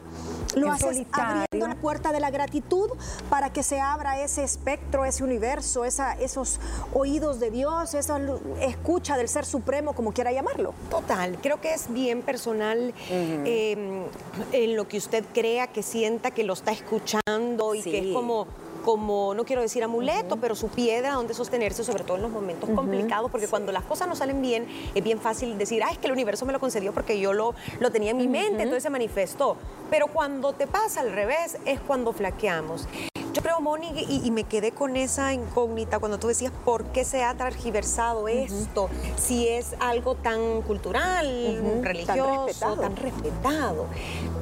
lo 0.56 0.72
haces 0.72 1.06
abriendo 1.12 1.68
la 1.68 1.76
puerta 1.76 2.12
de 2.12 2.20
la 2.20 2.30
gratitud 2.30 2.90
para 3.30 3.52
que 3.52 3.64
se 3.64 3.80
abra 3.80 4.22
ese 4.22 4.44
espectro, 4.44 5.06
ese 5.06 5.24
universo, 5.24 5.86
esa, 5.86 6.14
esos 6.14 6.60
oídos 6.94 7.40
de 7.40 7.52
Dios, 7.52 7.94
esa 7.94 8.20
escucha 8.60 9.18
del 9.18 9.28
Ser 9.28 9.46
Supremo, 9.46 9.94
como 9.94 10.14
quiera 10.14 10.32
llamarlo. 10.32 10.74
Total, 10.90 11.38
creo 11.42 11.60
que 11.60 11.74
es 11.74 11.92
bien 11.92 12.22
personal 12.22 12.94
em, 13.10 14.04
en 14.52 14.76
lo 14.76 14.88
que 14.88 14.98
usted 14.98 15.26
crea, 15.34 15.68
que 15.68 15.84
sienta 15.84 16.32
que 16.32 16.44
lo 16.44 16.54
está 16.54 16.72
escuchando 16.72 17.76
y 17.76 17.82
que 17.82 18.10
es 18.10 18.16
como 18.16 18.48
como, 18.82 19.34
no 19.34 19.46
quiero 19.46 19.62
decir 19.62 19.84
amuleto, 19.84 20.38
pero 20.38 20.56
su 20.56 20.68
piedra 20.70 21.14
donde 21.14 21.34
sostenerse, 21.34 21.84
sobre 21.84 22.04
todo 22.04 22.18
en 22.18 22.24
los 22.24 22.32
momentos 22.32 22.70
complicados, 22.70 23.32
porque 23.32 23.48
cuando 23.48 23.72
las 23.72 23.84
cosas 23.84 24.08
no 24.08 24.16
salen 24.16 24.42
bien, 24.42 24.68
es 24.94 25.04
bien 25.04 25.20
fácil 25.20 25.58
decir, 25.58 25.84
ah, 25.84 25.92
es 25.92 25.98
que 25.98 26.08
el 26.08 26.14
universo 26.14 26.46
me 26.46 26.54
lo 26.54 26.60
concedió 26.60 26.94
porque 26.94 27.20
yo 27.20 27.34
lo, 27.34 27.56
lo 27.80 27.92
tenía 27.92 28.12
en 28.12 28.18
mi 28.18 28.28
mente, 28.28 28.64
entonces 28.64 28.84
se 28.84 28.90
manifestó. 28.90 29.58
Pero 29.90 30.08
cuando 30.08 30.54
te 30.54 30.68
pasa 30.68 31.02
al 31.02 31.12
revés, 31.12 31.58
es 31.66 31.80
cuando 31.80 32.14
flaqueamos. 32.14 32.88
Yo 33.34 33.42
creo, 33.42 33.62
Moni, 33.62 33.92
y, 34.10 34.30
me 34.32 34.44
quedé 34.44 34.72
con 34.72 34.98
esa 34.98 35.34
incógnita 35.34 36.00
cuando 36.00 36.20
tú 36.20 36.28
decías 36.28 36.52
por 36.66 36.86
qué 36.86 37.06
se 37.06 37.24
ha 37.24 37.34
transgiversado 37.34 38.28
esto, 38.28 38.90
si 39.18 39.48
es 39.48 39.76
algo 39.80 40.16
tan 40.16 40.62
cultural, 40.64 41.82
religioso, 41.82 42.76
tan 42.76 42.96
respetado. 42.98 43.88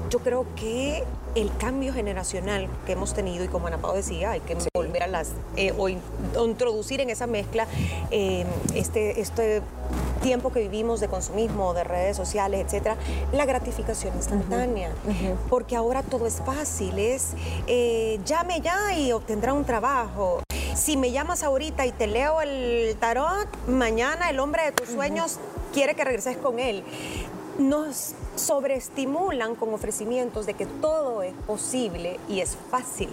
Yo 0.09 0.19
creo 0.19 0.47
que 0.55 1.03
el 1.35 1.55
cambio 1.57 1.93
generacional 1.93 2.67
que 2.87 2.93
hemos 2.93 3.13
tenido, 3.13 3.43
y 3.43 3.47
como 3.47 3.67
Ana 3.67 3.77
Pau 3.77 3.95
decía, 3.95 4.31
hay 4.31 4.39
que 4.39 4.57
volver 4.73 5.03
a 5.03 5.07
las, 5.07 5.33
eh, 5.55 5.73
o, 5.77 5.89
introducir 5.89 6.99
en 7.01 7.11
esa 7.11 7.27
mezcla 7.27 7.67
eh, 8.09 8.45
este, 8.73 9.21
este 9.21 9.61
tiempo 10.19 10.51
que 10.51 10.61
vivimos 10.61 10.99
de 10.99 11.07
consumismo, 11.07 11.73
de 11.73 11.83
redes 11.83 12.17
sociales, 12.17 12.65
etcétera, 12.65 12.97
la 13.31 13.45
gratificación 13.45 14.15
instantánea. 14.15 14.91
Porque 15.49 15.75
ahora 15.75 16.03
todo 16.03 16.27
es 16.27 16.41
fácil, 16.45 16.99
es 16.99 17.33
eh, 17.67 18.19
llame 18.25 18.61
ya 18.61 18.93
y 18.93 19.11
obtendrá 19.11 19.53
un 19.53 19.65
trabajo. 19.65 20.41
Si 20.75 20.95
me 20.95 21.11
llamas 21.11 21.43
ahorita 21.43 21.85
y 21.85 21.91
te 21.91 22.07
leo 22.07 22.41
el 22.41 22.95
tarot, 22.99 23.47
mañana 23.67 24.29
el 24.29 24.39
hombre 24.39 24.63
de 24.63 24.71
tus 24.71 24.89
sueños 24.89 25.39
quiere 25.73 25.95
que 25.95 26.03
regreses 26.03 26.37
con 26.37 26.59
él. 26.59 26.83
Nos 27.57 28.13
sobreestimulan 28.39 29.55
con 29.55 29.73
ofrecimientos 29.73 30.45
de 30.45 30.53
que 30.53 30.65
todo 30.65 31.21
es 31.21 31.33
posible 31.45 32.19
y 32.27 32.41
es 32.41 32.57
fácil. 32.69 33.09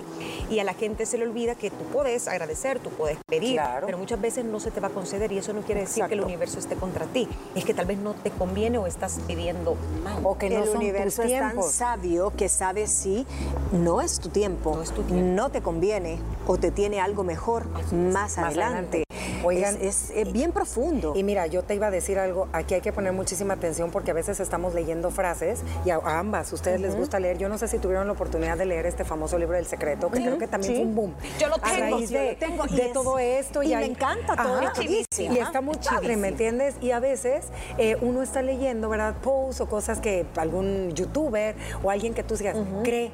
Y 0.50 0.58
a 0.58 0.64
la 0.64 0.74
gente 0.74 1.06
se 1.06 1.18
le 1.18 1.24
olvida 1.24 1.54
que 1.54 1.70
tú 1.70 1.84
puedes 1.92 2.28
agradecer, 2.28 2.78
tú 2.78 2.90
puedes 2.90 3.18
pedir, 3.26 3.60
pero 3.84 3.98
muchas 3.98 4.20
veces 4.20 4.44
no 4.44 4.60
se 4.60 4.70
te 4.70 4.80
va 4.80 4.88
a 4.88 4.90
conceder 4.90 5.32
y 5.32 5.38
eso 5.38 5.52
no 5.52 5.62
quiere 5.62 5.82
decir 5.82 6.04
que 6.06 6.14
el 6.14 6.20
universo 6.22 6.58
esté 6.58 6.76
contra 6.76 7.06
ti. 7.06 7.28
Es 7.54 7.64
que 7.64 7.74
tal 7.74 7.86
vez 7.86 7.98
no 7.98 8.14
te 8.14 8.30
conviene 8.30 8.78
o 8.78 8.86
estás 8.86 9.20
pidiendo 9.26 9.76
mal. 10.02 10.20
O 10.24 10.38
que 10.38 10.46
el 10.46 10.68
universo 10.68 11.22
es 11.22 11.32
tan 11.32 11.62
sabio 11.62 12.32
que 12.36 12.48
sabe 12.48 12.86
si 12.86 13.26
no 13.72 14.00
es 14.00 14.20
tu 14.20 14.28
tiempo, 14.28 14.78
no, 15.10 15.50
te 15.50 15.60
conviene 15.60 16.18
o 16.46 16.56
te 16.56 16.70
tiene 16.70 17.00
algo 17.00 17.24
mejor 17.24 17.66
más, 17.92 18.38
adelante. 18.38 19.04
Oigan, 19.44 19.78
es, 19.80 20.12
bien 20.32 20.52
profundo. 20.52 21.12
Y 21.14 21.22
mira, 21.22 21.46
yo 21.46 21.62
te 21.62 21.74
iba 21.74 21.86
a 21.86 21.90
decir 21.90 22.18
algo, 22.18 22.48
aquí 22.52 22.74
hay 22.74 22.80
que 22.80 22.92
poner 22.92 23.12
muchísima 23.12 23.54
atención 23.54 23.90
porque 23.90 24.10
a 24.10 24.14
veces 24.14 24.40
estamos 24.40 24.74
leyendo 24.74 25.10
frases 25.16 25.62
y 25.84 25.90
a, 25.90 25.96
ambas, 26.04 26.52
ustedes 26.52 26.80
les 26.80 26.94
gusta 26.94 27.18
leer. 27.18 27.38
Yo 27.38 27.48
no 27.48 27.58
sé 27.58 27.66
si 27.66 27.78
tuvieron 27.78 28.06
la 28.06 28.12
oportunidad 28.12 28.56
de 28.56 28.66
leer 28.66 28.86
este 28.86 29.04
famoso 29.04 29.38
libro 29.38 29.56
del 29.56 29.66
secreto, 29.66 30.10
que 30.10 30.20
creo 30.20 30.38
que 30.38 30.46
también 30.46 30.74
fue 30.74 30.84
un 30.84 30.94
boom. 30.94 31.14
Yo 31.40 31.48
lo 31.48 31.58
tengo, 31.58 31.98
de, 31.98 32.36
tengo. 32.38 32.64
de 32.66 32.90
todo 32.92 33.18
esto. 33.18 33.62
Y, 33.62 33.74
me 33.74 33.86
encanta 33.86 34.36
todo 34.36 34.60
esto. 34.60 34.82
Y 35.22 35.38
está 35.38 35.60
muy 35.60 35.76
padre, 35.76 36.16
¿me 36.16 36.28
entiendes? 36.28 36.76
Y 36.80 36.92
a 36.92 37.00
veces 37.00 37.46
eh, 37.78 37.96
uno 38.00 38.22
está 38.22 38.42
leyendo, 38.42 38.88
¿verdad? 38.88 39.16
Posts 39.22 39.62
o 39.62 39.68
cosas 39.68 40.00
que 40.00 40.26
algún 40.36 40.92
youtuber 40.94 41.56
o 41.82 41.90
alguien 41.90 42.14
que 42.14 42.22
tú 42.22 42.36
digas, 42.36 42.56
cree 42.84 43.10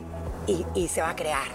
y, 0.75 0.89
se 0.89 1.01
va 1.01 1.11
a 1.11 1.17
crear. 1.17 1.47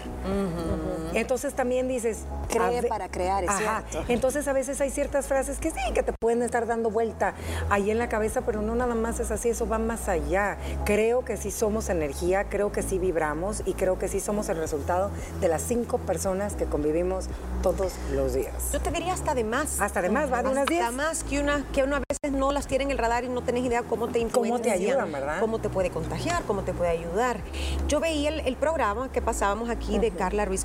Entonces 1.14 1.54
también 1.54 1.88
dices... 1.88 2.24
Cree 2.48 2.82
para 2.88 3.08
crear, 3.10 3.44
es 3.44 3.50
cierto. 3.56 4.04
Entonces 4.08 4.48
a 4.48 4.52
veces 4.54 4.80
hay 4.80 4.90
ciertas 4.90 5.26
frases 5.26 5.58
que 5.58 5.70
sí, 5.70 5.80
que 5.94 6.02
te 6.02 6.12
pueden 6.18 6.42
estar 6.42 6.66
dando 6.66 6.90
vuelta 6.90 7.34
ahí 7.68 7.90
en 7.90 7.98
la 7.98 8.08
cabeza, 8.08 8.40
pero 8.42 8.62
no 8.62 8.74
nada 8.74 8.94
más 8.94 9.20
es 9.20 9.30
así, 9.30 9.50
eso 9.50 9.68
va 9.68 9.78
más 9.78 10.08
allá. 10.08 10.56
Creo 10.84 11.24
que 11.24 11.36
sí 11.36 11.50
somos 11.50 11.90
energía, 11.90 12.44
creo 12.44 12.72
que 12.72 12.82
sí 12.82 12.98
vibramos 12.98 13.62
y 13.66 13.74
creo 13.74 13.98
que 13.98 14.08
sí 14.08 14.20
somos 14.20 14.48
el 14.48 14.56
resultado 14.56 15.10
de 15.40 15.48
las 15.48 15.62
cinco 15.62 15.98
personas 15.98 16.54
que 16.54 16.64
convivimos 16.64 17.28
todos 17.62 17.92
los 18.12 18.32
días. 18.32 18.72
Yo 18.72 18.80
te 18.80 18.90
diría 18.90 19.12
hasta 19.12 19.34
de 19.34 19.44
más. 19.44 19.80
Hasta 19.80 20.00
de 20.00 20.08
más, 20.08 20.32
va 20.32 20.42
de 20.42 20.48
unas 20.48 20.66
diez. 20.66 20.82
Hasta 20.82 20.96
más 20.96 21.24
que 21.24 21.40
una, 21.40 21.66
que 21.72 21.82
una 21.82 21.98
a 21.98 22.02
veces 22.08 22.32
no 22.32 22.52
las 22.52 22.66
tiene 22.66 22.84
en 22.84 22.90
el 22.90 22.98
radar 22.98 23.24
y 23.24 23.28
no 23.28 23.42
tenés 23.42 23.64
idea 23.64 23.82
cómo 23.82 24.08
te 24.08 24.20
influencian. 24.20 24.58
Cómo 24.58 24.62
te 24.62 24.70
ayudan, 24.70 25.12
¿verdad? 25.12 25.40
Cómo 25.40 25.58
te 25.58 25.68
puede 25.68 25.90
contagiar, 25.90 26.42
cómo 26.44 26.62
te 26.62 26.72
puede 26.72 26.90
ayudar. 26.90 27.40
Yo 27.88 28.00
veía 28.00 28.30
el, 28.30 28.40
el 28.40 28.56
programa 28.56 29.12
que 29.12 29.20
pasábamos 29.20 29.68
aquí 29.68 29.98
de 29.98 30.10
Carla 30.12 30.46
Ruiz 30.46 30.64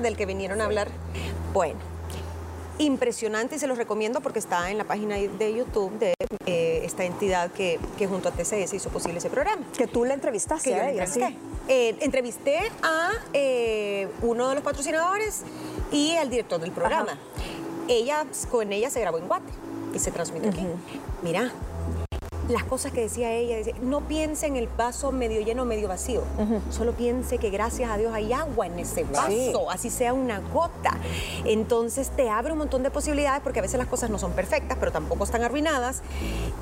Del 0.00 0.16
que 0.16 0.26
vinieron 0.26 0.60
a 0.60 0.64
hablar. 0.64 0.88
Bueno, 1.52 1.78
impresionante 2.78 3.56
y 3.56 3.58
se 3.58 3.66
los 3.66 3.76
recomiendo 3.76 4.20
porque 4.20 4.38
está 4.38 4.70
en 4.70 4.78
la 4.78 4.84
página 4.84 5.16
de 5.16 5.54
YouTube 5.54 5.98
de 5.98 6.14
eh, 6.46 6.80
esta 6.84 7.04
entidad 7.04 7.50
que, 7.50 7.78
junto 8.08 8.28
a 8.28 8.32
TCS 8.32 8.72
hizo 8.74 8.88
posible 8.90 9.18
ese 9.18 9.30
programa. 9.30 9.66
Que 9.76 9.86
tú 9.86 10.04
le 10.04 10.14
entrevistaste 10.14 10.74
a 10.74 10.90
ella, 10.90 11.04
entrevisté. 11.04 11.36
Eh, 11.68 11.96
entrevisté 12.00 12.58
a 12.82 13.10
eh, 13.32 14.08
uno 14.22 14.48
de 14.48 14.54
los 14.56 14.64
patrocinadores 14.64 15.42
y 15.92 16.16
al 16.16 16.30
director 16.30 16.60
del 16.60 16.72
programa. 16.72 17.18
Ella, 17.88 18.24
con 18.50 18.72
ella 18.72 18.90
se 18.90 19.00
grabó 19.00 19.18
en 19.18 19.28
Guate 19.28 19.52
y 19.94 19.98
se 19.98 20.10
transmitió 20.10 20.50
aquí. 20.50 20.66
Mira, 21.22 21.52
las 22.50 22.64
cosas 22.64 22.92
que 22.92 23.02
decía 23.02 23.32
ella, 23.32 23.56
no 23.82 24.00
piense 24.02 24.46
en 24.46 24.56
el 24.56 24.68
vaso 24.68 25.12
medio 25.12 25.40
lleno, 25.40 25.64
medio 25.64 25.88
vacío, 25.88 26.22
solo 26.70 26.92
piense 26.92 27.38
que 27.38 27.50
gracias 27.50 27.90
a 27.90 27.96
Dios 27.96 28.12
hay 28.12 28.32
agua 28.32 28.66
en 28.66 28.78
ese 28.78 29.04
vaso, 29.04 29.70
así 29.70 29.90
sea 29.90 30.12
una 30.12 30.40
gota. 30.40 30.96
Entonces 31.44 32.10
te 32.10 32.28
abre 32.28 32.52
un 32.52 32.58
montón 32.58 32.82
de 32.82 32.90
posibilidades 32.90 33.42
porque 33.42 33.60
a 33.60 33.62
veces 33.62 33.78
las 33.78 33.88
cosas 33.88 34.10
no 34.10 34.18
son 34.18 34.32
perfectas, 34.32 34.76
pero 34.78 34.92
tampoco 34.92 35.24
están 35.24 35.42
arruinadas 35.42 36.02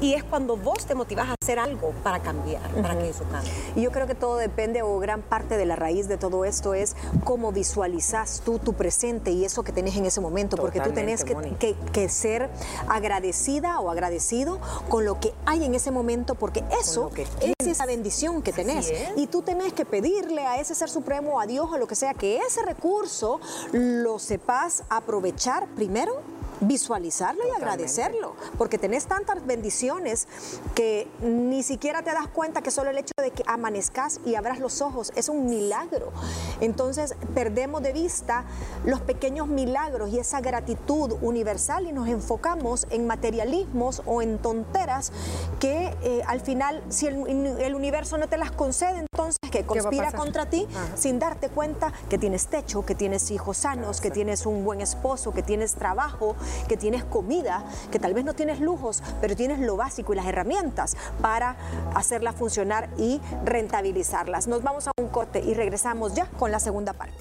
y 0.00 0.14
es 0.14 0.24
cuando 0.24 0.56
vos 0.56 0.86
te 0.86 0.94
motivas 0.94 1.28
a 1.28 1.34
hacer 1.40 1.58
algo 1.58 1.92
para 2.02 2.20
cambiar, 2.20 2.62
para 2.82 2.98
que 2.98 3.08
eso 3.08 3.24
cambie. 3.30 3.50
Y 3.76 3.82
yo 3.82 3.90
creo 3.90 4.06
que 4.06 4.14
todo 4.14 4.36
depende 4.36 4.82
o 4.82 4.98
gran 4.98 5.22
parte 5.22 5.56
de 5.56 5.66
la 5.66 5.76
raíz 5.76 6.08
de 6.08 6.16
todo 6.16 6.44
esto 6.44 6.74
es 6.74 6.96
cómo 7.24 7.52
visualizas 7.52 8.42
tú 8.44 8.58
tu 8.58 8.74
presente 8.74 9.30
y 9.30 9.44
eso 9.44 9.62
que 9.62 9.72
tenés 9.72 9.96
en 9.96 10.06
ese 10.06 10.20
momento, 10.20 10.56
porque 10.56 10.80
tú 10.80 10.92
tenés 10.92 11.24
que, 11.24 11.76
que 11.92 12.08
ser 12.08 12.50
agradecida 12.88 13.80
o 13.80 13.90
agradecido 13.90 14.60
con 14.88 15.04
lo 15.04 15.20
que 15.20 15.32
hay 15.46 15.64
en 15.64 15.74
ese 15.74 15.90
momento, 15.90 16.34
porque 16.34 16.64
eso 16.80 17.10
es 17.16 17.66
esa 17.66 17.86
bendición 17.86 18.42
que 18.42 18.52
tenés. 18.52 18.92
Y 19.16 19.26
tú 19.26 19.42
tenés 19.42 19.72
que 19.72 19.84
pedirle 19.84 20.46
a 20.46 20.60
ese 20.60 20.74
ser 20.74 20.88
supremo, 20.88 21.40
a 21.40 21.46
Dios, 21.46 21.68
o 21.70 21.78
lo 21.78 21.86
que 21.86 21.94
sea, 21.94 22.14
que 22.14 22.38
ese 22.38 22.62
recurso 22.62 23.40
lo 23.72 24.18
sepas 24.18 24.84
aprovechar 24.88 25.66
primero 25.74 26.37
visualizarlo 26.60 27.42
y 27.46 27.50
agradecerlo, 27.50 28.34
porque 28.56 28.78
tenés 28.78 29.06
tantas 29.06 29.44
bendiciones 29.46 30.26
que 30.74 31.08
ni 31.20 31.62
siquiera 31.62 32.02
te 32.02 32.12
das 32.12 32.28
cuenta 32.28 32.62
que 32.62 32.70
solo 32.70 32.90
el 32.90 32.98
hecho 32.98 33.12
de 33.20 33.30
que 33.30 33.42
amanezcas 33.46 34.20
y 34.24 34.34
abras 34.34 34.58
los 34.58 34.80
ojos 34.80 35.12
es 35.16 35.28
un 35.28 35.46
milagro. 35.46 36.12
Entonces 36.60 37.14
perdemos 37.34 37.82
de 37.82 37.92
vista 37.92 38.44
los 38.84 39.00
pequeños 39.00 39.48
milagros 39.48 40.10
y 40.10 40.18
esa 40.18 40.40
gratitud 40.40 41.16
universal 41.20 41.86
y 41.86 41.92
nos 41.92 42.08
enfocamos 42.08 42.86
en 42.90 43.06
materialismos 43.06 44.02
o 44.06 44.22
en 44.22 44.38
tonteras 44.38 45.12
que 45.60 45.94
eh, 46.02 46.22
al 46.26 46.40
final 46.40 46.82
si 46.88 47.06
el, 47.06 47.74
universo 47.74 48.18
no 48.18 48.28
te 48.28 48.36
las 48.36 48.50
concede, 48.50 49.04
entonces 49.12 49.36
que 49.50 49.64
conspira 49.64 50.12
contra 50.12 50.48
ti 50.48 50.66
sin 50.94 51.18
darte 51.18 51.48
cuenta 51.48 51.92
que 52.08 52.18
tienes 52.18 52.46
techo, 52.46 52.84
que 52.84 52.94
tienes 52.94 53.30
hijos 53.30 53.58
sanos, 53.58 54.00
que 54.00 54.10
tienes 54.10 54.46
un 54.46 54.64
buen 54.64 54.80
esposo, 54.80 55.32
que 55.32 55.42
tienes 55.42 55.74
trabajo, 55.74 56.36
que 56.68 56.76
tienes 56.76 57.04
comida, 57.04 57.64
que 57.90 57.98
tal 57.98 58.14
vez 58.14 58.24
no 58.24 58.34
tienes 58.34 58.60
lujos, 58.60 59.02
pero 59.20 59.36
tienes 59.36 59.58
lo 59.58 59.76
básico 59.76 60.12
y 60.12 60.16
las 60.16 60.26
herramientas 60.26 60.96
para 61.20 61.56
hacerlas 61.94 62.34
funcionar 62.36 62.88
y 62.98 63.20
rentabilizarlas. 63.44 64.46
Nos 64.46 64.62
vamos 64.62 64.88
a 64.88 64.92
un 65.00 65.08
corte 65.08 65.40
y 65.40 65.54
regresamos 65.54 66.14
ya 66.14 66.26
con 66.38 66.50
la 66.50 66.60
segunda 66.60 66.92
parte. 66.92 67.18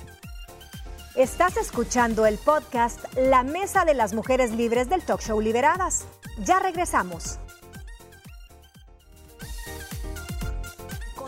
Estás 1.15 1.57
escuchando 1.57 2.27
el 2.27 2.37
podcast 2.37 2.99
La 3.15 3.41
Mesa 3.41 3.85
de 3.85 3.95
las 3.95 4.13
Mujeres 4.13 4.51
Libres 4.51 4.87
del 4.87 5.01
Talk 5.01 5.19
Show 5.21 5.41
Liberadas. 5.41 6.05
Ya 6.45 6.59
regresamos. 6.59 7.39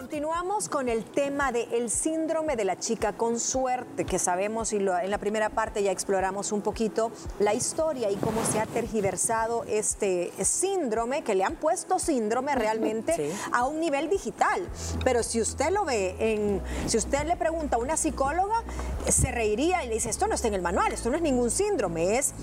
Continuamos 0.09 0.69
con 0.69 0.89
el 0.89 1.05
tema 1.05 1.51
del 1.51 1.91
síndrome 1.91 2.55
de 2.55 2.65
la 2.65 2.79
chica 2.79 3.13
con 3.13 3.39
suerte, 3.39 4.05
que 4.05 4.17
sabemos 4.17 4.73
y 4.73 4.77
en 4.77 5.11
la 5.11 5.19
primera 5.19 5.49
parte 5.51 5.83
ya 5.83 5.91
exploramos 5.91 6.51
un 6.51 6.61
poquito 6.61 7.11
la 7.37 7.53
historia 7.53 8.09
y 8.09 8.15
cómo 8.15 8.43
se 8.43 8.59
ha 8.59 8.65
tergiversado 8.65 9.65
este 9.65 10.33
síndrome, 10.43 11.21
que 11.21 11.35
le 11.35 11.43
han 11.43 11.57
puesto 11.57 11.99
síndrome 11.99 12.55
realmente 12.55 13.31
a 13.51 13.67
un 13.67 13.79
nivel 13.79 14.09
digital. 14.09 14.67
Pero 15.03 15.21
si 15.21 15.41
usted 15.41 15.69
lo 15.69 15.85
ve, 15.85 16.15
en, 16.17 16.59
si 16.87 16.97
usted 16.97 17.27
le 17.27 17.35
pregunta 17.35 17.75
a 17.75 17.79
una 17.79 17.95
psicóloga, 17.95 18.63
se 19.07 19.31
reiría 19.31 19.85
y 19.85 19.89
le 19.89 19.93
dice, 19.93 20.09
esto 20.09 20.27
no 20.27 20.33
está 20.33 20.47
en 20.47 20.55
el 20.55 20.63
manual, 20.63 20.91
esto 20.91 21.11
no 21.11 21.17
es 21.17 21.21
ningún 21.21 21.51
síndrome, 21.51 22.17
es 22.17 22.33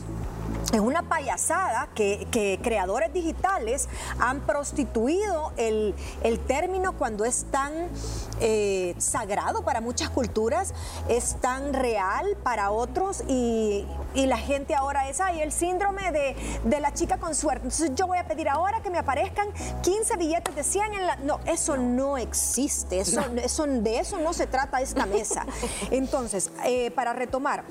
es 0.72 0.80
una 0.80 1.02
payasada 1.02 1.88
que, 1.94 2.26
que 2.30 2.58
creadores 2.62 3.12
digitales 3.12 3.88
han 4.18 4.40
prostituido 4.40 5.52
el, 5.56 5.94
el 6.22 6.40
término 6.40 6.92
cuando 6.92 7.24
es 7.24 7.46
tan 7.50 7.72
eh, 8.40 8.94
sagrado 8.98 9.62
para 9.62 9.80
muchas 9.80 10.10
culturas, 10.10 10.74
es 11.08 11.36
tan 11.40 11.72
real 11.72 12.36
para 12.42 12.70
otros 12.70 13.22
y, 13.28 13.86
y 14.14 14.26
la 14.26 14.38
gente 14.38 14.74
ahora 14.74 15.08
es, 15.08 15.20
ay, 15.20 15.40
el 15.40 15.52
síndrome 15.52 16.10
de, 16.10 16.36
de, 16.64 16.80
la 16.80 16.92
chica 16.92 17.18
con 17.18 17.34
suerte. 17.34 17.64
Entonces 17.64 17.92
yo 17.94 18.06
voy 18.06 18.18
a 18.18 18.26
pedir 18.26 18.48
ahora 18.48 18.82
que 18.82 18.90
me 18.90 18.98
aparezcan 18.98 19.48
15 19.82 20.16
billetes 20.16 20.54
de 20.54 20.64
100 20.64 20.94
en 20.94 21.06
la... 21.06 21.16
No, 21.16 21.40
eso 21.46 21.76
no 21.76 22.18
existe, 22.18 23.00
eso, 23.00 23.20
eso 23.36 23.66
de 23.66 24.00
eso 24.00 24.18
no 24.18 24.32
se 24.32 24.46
trata 24.46 24.80
esta 24.80 25.06
mesa. 25.06 25.46
Entonces, 25.90 26.50
eh, 26.64 26.90
para 26.90 27.12
retomar, 27.12 27.64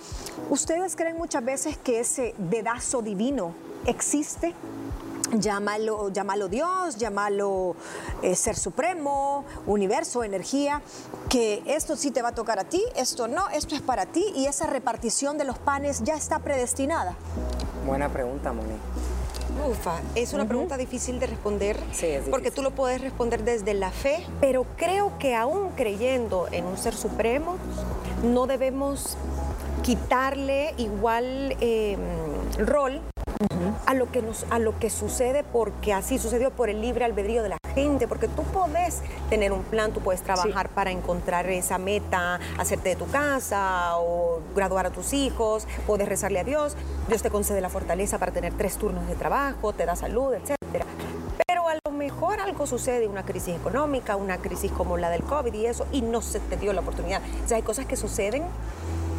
¿ustedes 0.49 0.95
creen 0.95 1.17
muchas 1.17 1.43
veces 1.43 1.77
que 1.77 1.99
ese 1.99 2.33
dedazo 2.37 2.84
divino 3.01 3.53
existe? 3.85 4.53
Llámalo, 5.33 6.09
llámalo 6.13 6.47
Dios, 6.47 6.97
llámalo 6.97 7.75
eh, 8.21 8.35
Ser 8.35 8.55
Supremo, 8.55 9.43
universo, 9.65 10.23
energía, 10.23 10.81
que 11.29 11.63
esto 11.65 11.95
sí 11.95 12.11
te 12.11 12.21
va 12.21 12.29
a 12.29 12.35
tocar 12.35 12.59
a 12.59 12.63
ti, 12.63 12.81
esto 12.95 13.27
no, 13.27 13.49
esto 13.49 13.75
es 13.75 13.81
para 13.81 14.05
ti 14.05 14.23
y 14.35 14.45
esa 14.45 14.67
repartición 14.67 15.37
de 15.37 15.43
los 15.43 15.57
panes 15.57 16.03
ya 16.03 16.15
está 16.15 16.39
predestinada. 16.39 17.15
Buena 17.85 18.09
pregunta, 18.09 18.53
Moni. 18.53 18.75
Ufa, 19.67 19.99
es 20.13 20.33
una 20.33 20.45
pregunta 20.47 20.77
difícil 20.77 21.19
de 21.19 21.27
responder 21.27 21.79
Sí, 21.93 22.07
es 22.07 22.27
porque 22.29 22.51
tú 22.51 22.61
lo 22.61 22.71
puedes 22.71 23.01
responder 23.01 23.43
desde 23.43 23.73
la 23.73 23.89
fe, 23.89 24.25
pero 24.39 24.65
creo 24.77 25.17
que 25.17 25.33
aún 25.33 25.69
creyendo 25.75 26.47
en 26.51 26.65
un 26.65 26.77
ser 26.77 26.93
supremo, 26.93 27.55
no 28.23 28.47
debemos 28.47 29.17
quitarle 29.81 30.73
igual 30.77 31.55
eh, 31.61 31.97
rol 32.57 33.01
a, 33.85 33.93
lo 33.93 34.11
que 34.11 34.21
nos, 34.21 34.45
a 34.49 34.59
lo 34.59 34.77
que 34.79 34.89
sucede 34.89 35.43
porque 35.43 35.93
así 35.93 36.17
sucedió 36.17 36.51
por 36.51 36.69
el 36.69 36.81
libre 36.81 37.05
albedrío 37.05 37.43
de 37.43 37.49
la 37.49 37.57
gente, 37.73 38.07
porque 38.07 38.27
tú 38.27 38.43
puedes 38.43 39.01
tener 39.29 39.51
un 39.51 39.63
plan, 39.63 39.91
tú 39.91 39.99
puedes 39.99 40.21
trabajar 40.21 40.69
para 40.69 40.91
encontrar 40.91 41.49
esa 41.49 41.77
meta, 41.77 42.39
hacerte 42.57 42.89
de 42.89 42.95
tu 42.95 43.07
casa 43.07 43.97
o 43.97 44.41
graduar 44.55 44.85
a 44.85 44.91
tus 44.91 45.13
hijos, 45.13 45.67
puedes 45.85 46.07
rezarle 46.07 46.39
a 46.39 46.43
Dios, 46.43 46.75
Dios 47.07 47.21
te 47.21 47.29
concede 47.29 47.61
la 47.61 47.69
fortaleza 47.69 48.17
para 48.17 48.31
tener 48.31 48.53
tres 48.53 48.77
turnos 48.77 49.07
de 49.07 49.15
trabajo, 49.15 49.73
te 49.73 49.85
da 49.85 49.95
salud, 49.95 50.33
etcétera. 50.33 50.85
Pero 51.47 51.67
a 51.67 51.75
lo 51.85 51.91
mejor 51.91 52.39
algo 52.39 52.65
sucede, 52.65 53.07
una 53.07 53.25
crisis 53.25 53.55
económica, 53.55 54.15
una 54.15 54.37
crisis 54.37 54.71
como 54.71 54.97
la 54.97 55.09
del 55.09 55.23
COVID 55.23 55.53
y 55.53 55.65
eso, 55.65 55.85
y 55.91 56.01
no 56.01 56.21
se 56.21 56.39
te 56.39 56.55
dio 56.57 56.71
la 56.71 56.81
oportunidad. 56.81 57.21
O 57.43 57.47
sea, 57.47 57.57
hay 57.57 57.63
cosas 57.63 57.85
que 57.85 57.97
suceden 57.97 58.43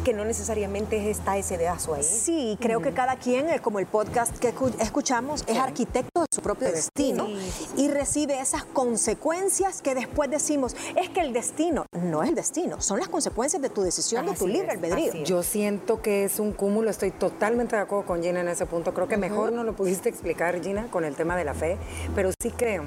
que 0.07 0.13
no 0.13 0.23
necesariamente 0.23 1.09
está 1.09 1.35
ese 1.37 1.57
dedazo 1.57 1.93
ahí. 1.93 2.01
Sí, 2.01 2.57
creo 2.61 2.81
que 2.81 2.93
cada 2.93 3.17
quien, 3.17 3.49
eh, 3.49 3.59
como 3.59 3.79
el 3.79 3.87
podcast 3.87 4.37
que 4.37 4.55
escu- 4.55 4.73
escuchamos, 4.79 5.43
es 5.47 5.57
arquitecto 5.57 6.21
de 6.21 6.27
su 6.33 6.39
propio 6.41 6.71
destino 6.71 7.25
Sí, 7.27 7.67
y 7.75 7.87
recibe 7.89 8.39
esas 8.39 8.63
consecuencias 8.63 9.81
que 9.81 9.95
después 9.95 10.29
decimos, 10.29 10.77
es 10.95 11.09
que 11.09 11.19
el 11.19 11.33
destino 11.33 11.87
no 11.91 12.23
es 12.23 12.29
el 12.29 12.35
destino, 12.35 12.79
son 12.79 12.99
las 12.99 13.09
consecuencias 13.09 13.61
de 13.61 13.69
tu 13.69 13.81
decisión, 13.81 14.25
de 14.25 14.33
tu 14.33 14.47
libre 14.47 14.71
albedrío. 14.71 15.11
Yo 15.25 15.43
siento 15.43 16.01
que 16.01 16.23
es 16.23 16.39
un 16.39 16.53
cúmulo, 16.53 16.89
estoy 16.89 17.11
totalmente 17.11 17.75
de 17.75 17.81
acuerdo 17.81 18.05
con 18.05 18.23
Gina 18.23 18.39
en 18.39 18.47
ese 18.47 18.65
punto. 18.65 18.93
Creo 18.93 19.09
que 19.09 19.17
mejor 19.17 19.51
no 19.51 19.65
lo 19.65 19.73
pudiste 19.75 20.07
explicar, 20.07 20.61
Gina, 20.63 20.87
con 20.89 21.03
el 21.03 21.15
tema 21.17 21.35
de 21.35 21.43
la 21.43 21.53
fe, 21.53 21.77
pero 22.15 22.31
sí 22.41 22.51
creo 22.51 22.85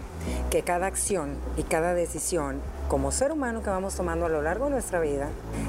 que 0.51 0.63
cada 0.63 0.87
acción 0.87 1.37
y 1.59 1.65
cada 1.65 1.93
decisión 1.93 2.63
como 2.91 3.13
ser 3.13 3.31
humano 3.31 3.63
que 3.63 3.71
vamos 3.71 3.95
tomando 3.95 4.27
a 4.27 4.29
lo 4.29 4.43
largo 4.43 4.65
de 4.65 4.73
nuestra 4.73 4.99
vida, 4.99 5.29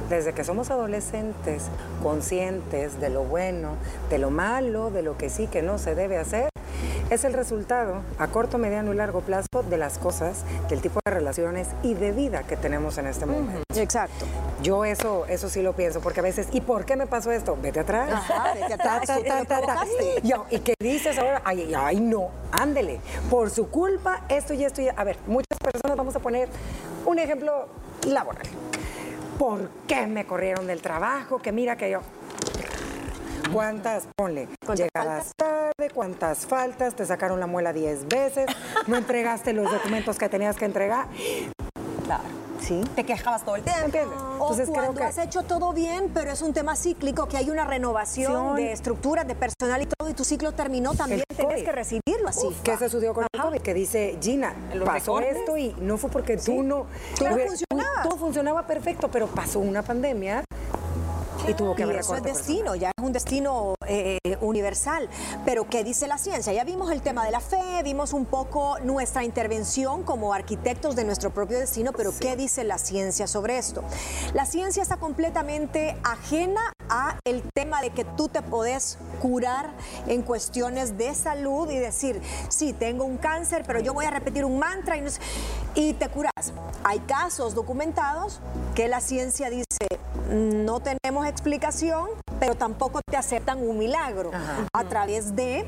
desde 0.09 0.33
que 0.33 0.43
somos 0.43 0.71
adolescentes, 0.71 1.65
conscientes 2.01 2.99
de 2.99 3.11
lo 3.11 3.23
bueno, 3.23 3.75
de 4.09 4.17
lo 4.17 4.31
malo, 4.31 4.89
de 4.89 5.03
lo 5.03 5.19
que 5.19 5.29
sí, 5.29 5.45
que 5.45 5.61
no 5.61 5.77
se 5.77 5.93
debe 5.93 6.17
hacer, 6.17 6.49
es 7.11 7.23
el 7.23 7.33
resultado 7.33 8.01
a 8.17 8.27
corto, 8.29 8.57
mediano 8.57 8.91
y 8.91 8.95
largo 8.95 9.21
plazo 9.21 9.63
de 9.69 9.77
las 9.77 9.99
cosas, 9.99 10.45
del 10.67 10.81
tipo 10.81 10.99
de 11.05 11.11
relaciones 11.11 11.67
y 11.83 11.93
de 11.93 12.11
vida 12.11 12.41
que 12.41 12.57
tenemos 12.57 12.97
en 12.97 13.05
este 13.05 13.27
momento. 13.27 13.61
Exacto. 13.75 14.25
Yo 14.63 14.83
eso, 14.83 15.27
eso 15.27 15.47
sí 15.47 15.61
lo 15.61 15.73
pienso, 15.73 15.99
porque 16.01 16.21
a 16.21 16.23
veces, 16.23 16.47
¿y 16.51 16.61
por 16.61 16.85
qué 16.85 16.95
me 16.95 17.05
pasó 17.05 17.31
esto? 17.31 17.55
Vete 17.61 17.81
atrás. 17.81 18.11
Ajá, 18.11 18.53
vete 18.55 18.73
atrás, 18.73 19.05
Ta, 19.05 19.21
ta, 19.23 19.45
ta, 19.45 19.61
ta. 19.61 19.85
Yo, 20.23 20.45
¿Y 20.49 20.59
qué 20.59 20.73
dices 20.79 21.19
ahora? 21.19 21.41
Ay, 21.45 21.65
ay, 21.67 21.73
ay, 21.75 21.99
no, 21.99 22.29
ándele. 22.51 22.99
Por 23.29 23.51
su 23.51 23.69
culpa, 23.69 24.21
esto 24.27 24.55
y 24.55 24.63
esto 24.63 24.81
y... 24.81 24.87
A 24.87 25.03
ver, 25.03 25.17
muchas 25.27 25.57
personas, 25.61 25.97
vamos 25.97 26.15
a 26.15 26.19
poner 26.19 26.49
un 27.05 27.19
ejemplo 27.19 27.67
laboral. 28.07 28.45
¿Por 29.37 29.69
qué 29.87 30.07
me 30.07 30.25
corrieron 30.25 30.67
del 30.67 30.81
trabajo? 30.81 31.41
Que 31.41 31.51
mira 31.51 31.75
que 31.75 31.91
yo... 31.91 32.01
¿Cuántas? 33.51 34.07
Ponle. 34.15 34.47
¿Cuántas 34.65 34.87
Llegadas 34.93 35.31
tarde, 35.35 35.89
cuántas 35.93 36.45
faltas, 36.45 36.95
te 36.95 37.05
sacaron 37.05 37.39
la 37.39 37.47
muela 37.47 37.73
10 37.73 38.07
veces, 38.07 38.45
no 38.87 38.97
entregaste 38.97 39.51
los 39.51 39.69
documentos 39.69 40.17
que 40.17 40.29
tenías 40.29 40.55
que 40.55 40.65
entregar. 40.65 41.07
Claro. 42.05 42.40
Sí. 42.61 42.81
Te 42.95 43.03
quejabas 43.03 43.43
todo 43.43 43.55
el 43.55 43.63
tiempo. 43.63 43.85
¿Entiendes? 43.85 44.17
O 44.17 44.31
Entonces 44.33 44.69
creo 44.69 44.75
cuando 44.83 45.01
que... 45.01 45.03
has 45.03 45.17
hecho 45.17 45.43
todo 45.43 45.73
bien, 45.73 46.11
pero 46.13 46.31
es 46.31 46.41
un 46.41 46.53
tema 46.53 46.75
cíclico, 46.75 47.27
que 47.27 47.37
hay 47.37 47.49
una 47.49 47.65
renovación 47.65 48.55
de 48.55 48.71
estructuras, 48.71 49.27
de 49.27 49.35
personal 49.35 49.81
y 49.81 49.87
todo, 49.87 50.09
y 50.09 50.13
tu 50.13 50.23
ciclo 50.23 50.51
terminó, 50.53 50.93
también 50.93 51.23
COVID. 51.41 51.63
que 51.65 51.71
recibirlo 51.71 52.27
así. 52.27 52.47
¿Qué 52.63 52.77
se 52.77 52.87
sucedió 52.89 53.13
con 53.13 53.25
el 53.31 53.41
COVID? 53.41 53.61
Que 53.61 53.73
dice 53.73 54.17
Gina, 54.21 54.53
Los 54.73 54.85
pasó 54.87 55.17
recortes. 55.19 55.39
esto 55.39 55.57
y 55.57 55.75
no 55.81 55.97
fue 55.97 56.09
porque 56.09 56.37
tú 56.37 56.63
no... 56.63 56.85
Hubiera- 57.19 57.47
funcionaba. 57.47 58.03
Todo 58.03 58.17
funcionaba 58.17 58.67
perfecto, 58.67 59.09
pero 59.11 59.27
pasó 59.27 59.59
una 59.59 59.81
pandemia 59.83 60.43
y 61.47 61.53
tuvo 61.53 61.75
que 61.75 61.81
Y 61.81 61.85
haber 61.85 61.97
eso 61.97 62.15
es 62.15 62.23
destino, 62.23 62.75
ya 62.75 62.91
es 62.95 63.03
un 63.03 63.13
destino 63.13 63.75
eh, 63.87 64.19
universal. 64.41 65.09
Pero 65.45 65.67
¿qué 65.69 65.83
dice 65.83 66.07
la 66.07 66.17
ciencia? 66.17 66.53
Ya 66.53 66.63
vimos 66.63 66.91
el 66.91 67.01
tema 67.01 67.25
de 67.25 67.31
la 67.31 67.39
fe, 67.39 67.81
vimos 67.83 68.13
un 68.13 68.25
poco 68.25 68.77
nuestra 68.79 69.23
intervención 69.23 70.03
como 70.03 70.33
arquitectos 70.33 70.95
de 70.95 71.03
nuestro 71.03 71.31
propio 71.31 71.59
destino, 71.59 71.91
pero 71.93 72.11
¿qué 72.19 72.35
dice 72.35 72.63
la 72.63 72.77
ciencia 72.77 73.27
sobre 73.27 73.57
esto? 73.57 73.83
La 74.33 74.45
ciencia 74.45 74.83
está 74.83 74.97
completamente 74.97 75.97
ajena 76.03 76.73
a 76.91 77.17
el 77.25 77.41
tema 77.55 77.81
de 77.81 77.89
que 77.91 78.03
tú 78.03 78.27
te 78.27 78.41
podés 78.41 78.97
curar 79.21 79.71
en 80.07 80.21
cuestiones 80.21 80.97
de 80.97 81.15
salud 81.15 81.69
y 81.71 81.77
decir, 81.79 82.21
sí, 82.49 82.73
tengo 82.73 83.05
un 83.05 83.17
cáncer, 83.17 83.63
pero 83.65 83.79
yo 83.79 83.93
voy 83.93 84.05
a 84.05 84.11
repetir 84.11 84.43
un 84.45 84.59
mantra 84.59 84.97
y, 84.97 85.01
no 85.01 85.09
sé- 85.09 85.21
y 85.73 85.93
te 85.93 86.09
curas. 86.09 86.53
Hay 86.83 86.99
casos 86.99 87.55
documentados 87.55 88.41
que 88.75 88.87
la 88.89 88.99
ciencia 88.99 89.49
dice, 89.49 89.65
no 90.29 90.81
tenemos 90.81 91.25
explicación, 91.27 92.09
pero 92.39 92.55
tampoco 92.55 92.99
te 93.09 93.15
aceptan 93.17 93.59
un 93.67 93.77
milagro 93.77 94.31
a 94.73 94.83
través 94.85 95.35
de 95.35 95.65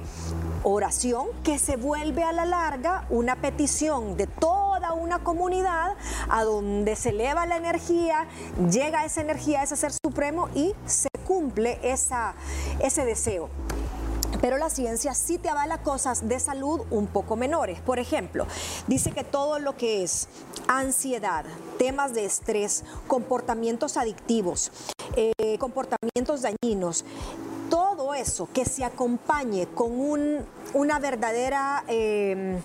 oración 0.63 1.27
que 1.43 1.59
se 1.59 1.75
vuelve 1.75 2.23
a 2.23 2.31
la 2.31 2.45
larga 2.45 3.05
una 3.09 3.35
petición 3.35 4.15
de 4.17 4.27
toda 4.27 4.93
una 4.93 5.19
comunidad 5.19 5.95
a 6.29 6.43
donde 6.43 6.95
se 6.95 7.09
eleva 7.09 7.45
la 7.45 7.57
energía, 7.57 8.27
llega 8.71 9.05
esa 9.05 9.21
energía 9.21 9.59
a 9.61 9.63
ese 9.63 9.75
ser 9.75 9.91
supremo 9.91 10.49
y 10.55 10.73
se 10.85 11.09
cumple 11.23 11.79
esa, 11.83 12.35
ese 12.79 13.05
deseo. 13.05 13.49
Pero 14.41 14.57
la 14.57 14.69
ciencia 14.69 15.13
sí 15.13 15.37
te 15.37 15.47
avala 15.49 15.83
cosas 15.83 16.27
de 16.27 16.39
salud 16.39 16.81
un 16.91 17.07
poco 17.07 17.35
menores. 17.35 17.79
Por 17.79 17.99
ejemplo, 17.99 18.45
dice 18.87 19.11
que 19.11 19.23
todo 19.23 19.59
lo 19.59 19.77
que 19.77 20.03
es 20.03 20.27
ansiedad, 20.67 21.45
temas 21.77 22.13
de 22.13 22.25
estrés, 22.25 22.83
comportamientos 23.07 23.95
adictivos, 23.95 24.71
eh, 25.15 25.57
comportamientos 25.59 26.41
dañinos, 26.41 27.05
todo 27.69 28.13
eso 28.15 28.49
que 28.53 28.65
se 28.65 28.83
acompañe 28.83 29.67
con 29.67 29.91
un- 29.99 30.45
una 30.73 30.99
verdadera 30.99 31.83
eh, 31.87 32.59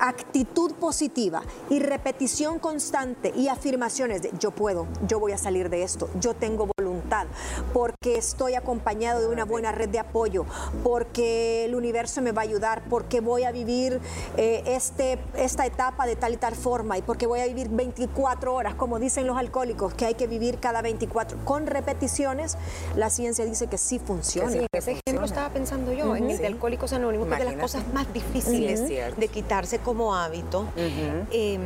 actitud 0.00 0.72
positiva 0.74 1.42
y 1.70 1.78
repetición 1.78 2.58
constante 2.58 3.32
y 3.34 3.48
afirmaciones 3.48 4.22
de 4.22 4.30
yo 4.38 4.50
puedo, 4.50 4.86
yo 5.08 5.18
voy 5.20 5.32
a 5.32 5.38
salir 5.38 5.70
de 5.70 5.84
esto, 5.84 6.08
yo 6.20 6.34
tengo 6.34 6.66
voluntad, 7.14 7.26
porque 7.72 8.16
estoy 8.18 8.54
acompañado 8.54 9.20
de 9.20 9.28
una 9.28 9.44
buena 9.44 9.72
red 9.72 9.88
de 9.88 9.98
apoyo, 9.98 10.44
porque 10.82 11.64
el 11.64 11.74
universo 11.74 12.20
me 12.22 12.32
va 12.32 12.42
a 12.42 12.44
ayudar, 12.44 12.82
porque 12.90 13.20
voy 13.20 13.44
a 13.44 13.52
vivir 13.52 14.00
eh, 14.36 14.62
este, 14.66 15.18
esta 15.36 15.66
etapa 15.66 16.06
de 16.06 16.16
tal 16.16 16.32
y 16.34 16.36
tal 16.36 16.54
forma 16.54 16.98
y 16.98 17.02
porque 17.02 17.26
voy 17.26 17.40
a 17.40 17.46
vivir 17.46 17.68
24 17.68 18.54
horas, 18.54 18.74
como 18.74 18.98
dicen 18.98 19.26
los 19.26 19.36
alcohólicos, 19.36 19.94
que 19.94 20.06
hay 20.06 20.14
que 20.14 20.26
vivir 20.26 20.58
cada 20.58 20.82
24. 20.82 21.38
Con 21.44 21.66
repeticiones, 21.66 22.56
la 22.96 23.10
ciencia 23.10 23.44
dice 23.44 23.66
que 23.66 23.78
sí 23.78 23.98
funciona. 23.98 24.50
sí. 24.50 24.58
En 24.58 24.66
ese 24.72 24.98
ejemplo 25.06 25.26
estaba 25.26 25.50
pensando 25.50 25.92
yo, 25.92 26.14
en 26.16 26.30
el 26.30 26.38
de 26.38 26.46
Alcohólicos 26.46 26.92
Anónimos, 26.92 27.28
que 27.28 27.34
es 27.34 27.38
de 27.38 27.44
las 27.44 27.54
Imagínate. 27.54 27.78
cosas 27.78 27.94
más 27.94 28.12
difíciles 28.12 28.80
Sí, 28.86 28.96
de 29.16 29.28
quitarse 29.28 29.78
como 29.78 30.14
hábito, 30.14 30.66
eh, 30.76 31.58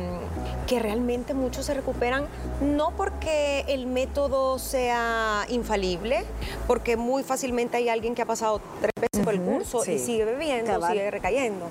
que 0.67 0.79
realmente 0.79 1.33
muchos 1.33 1.65
se 1.65 1.73
recuperan, 1.73 2.25
no 2.61 2.91
porque 2.95 3.65
el 3.67 3.87
método 3.87 4.59
sea 4.59 5.38
infalible, 5.49 6.23
porque 6.67 6.97
muy 6.97 7.23
fácilmente 7.23 7.77
hay 7.77 7.89
alguien 7.89 8.15
que 8.15 8.21
ha 8.21 8.25
pasado 8.25 8.61
tres 8.81 8.91
veces 8.99 9.23
por 9.25 9.33
el 9.33 9.41
curso 9.41 9.83
y 9.89 9.99
sigue 9.99 10.25
bebiendo, 10.25 10.71
Cabal. 10.71 10.91
sigue 10.93 11.11
recayendo. 11.11 11.67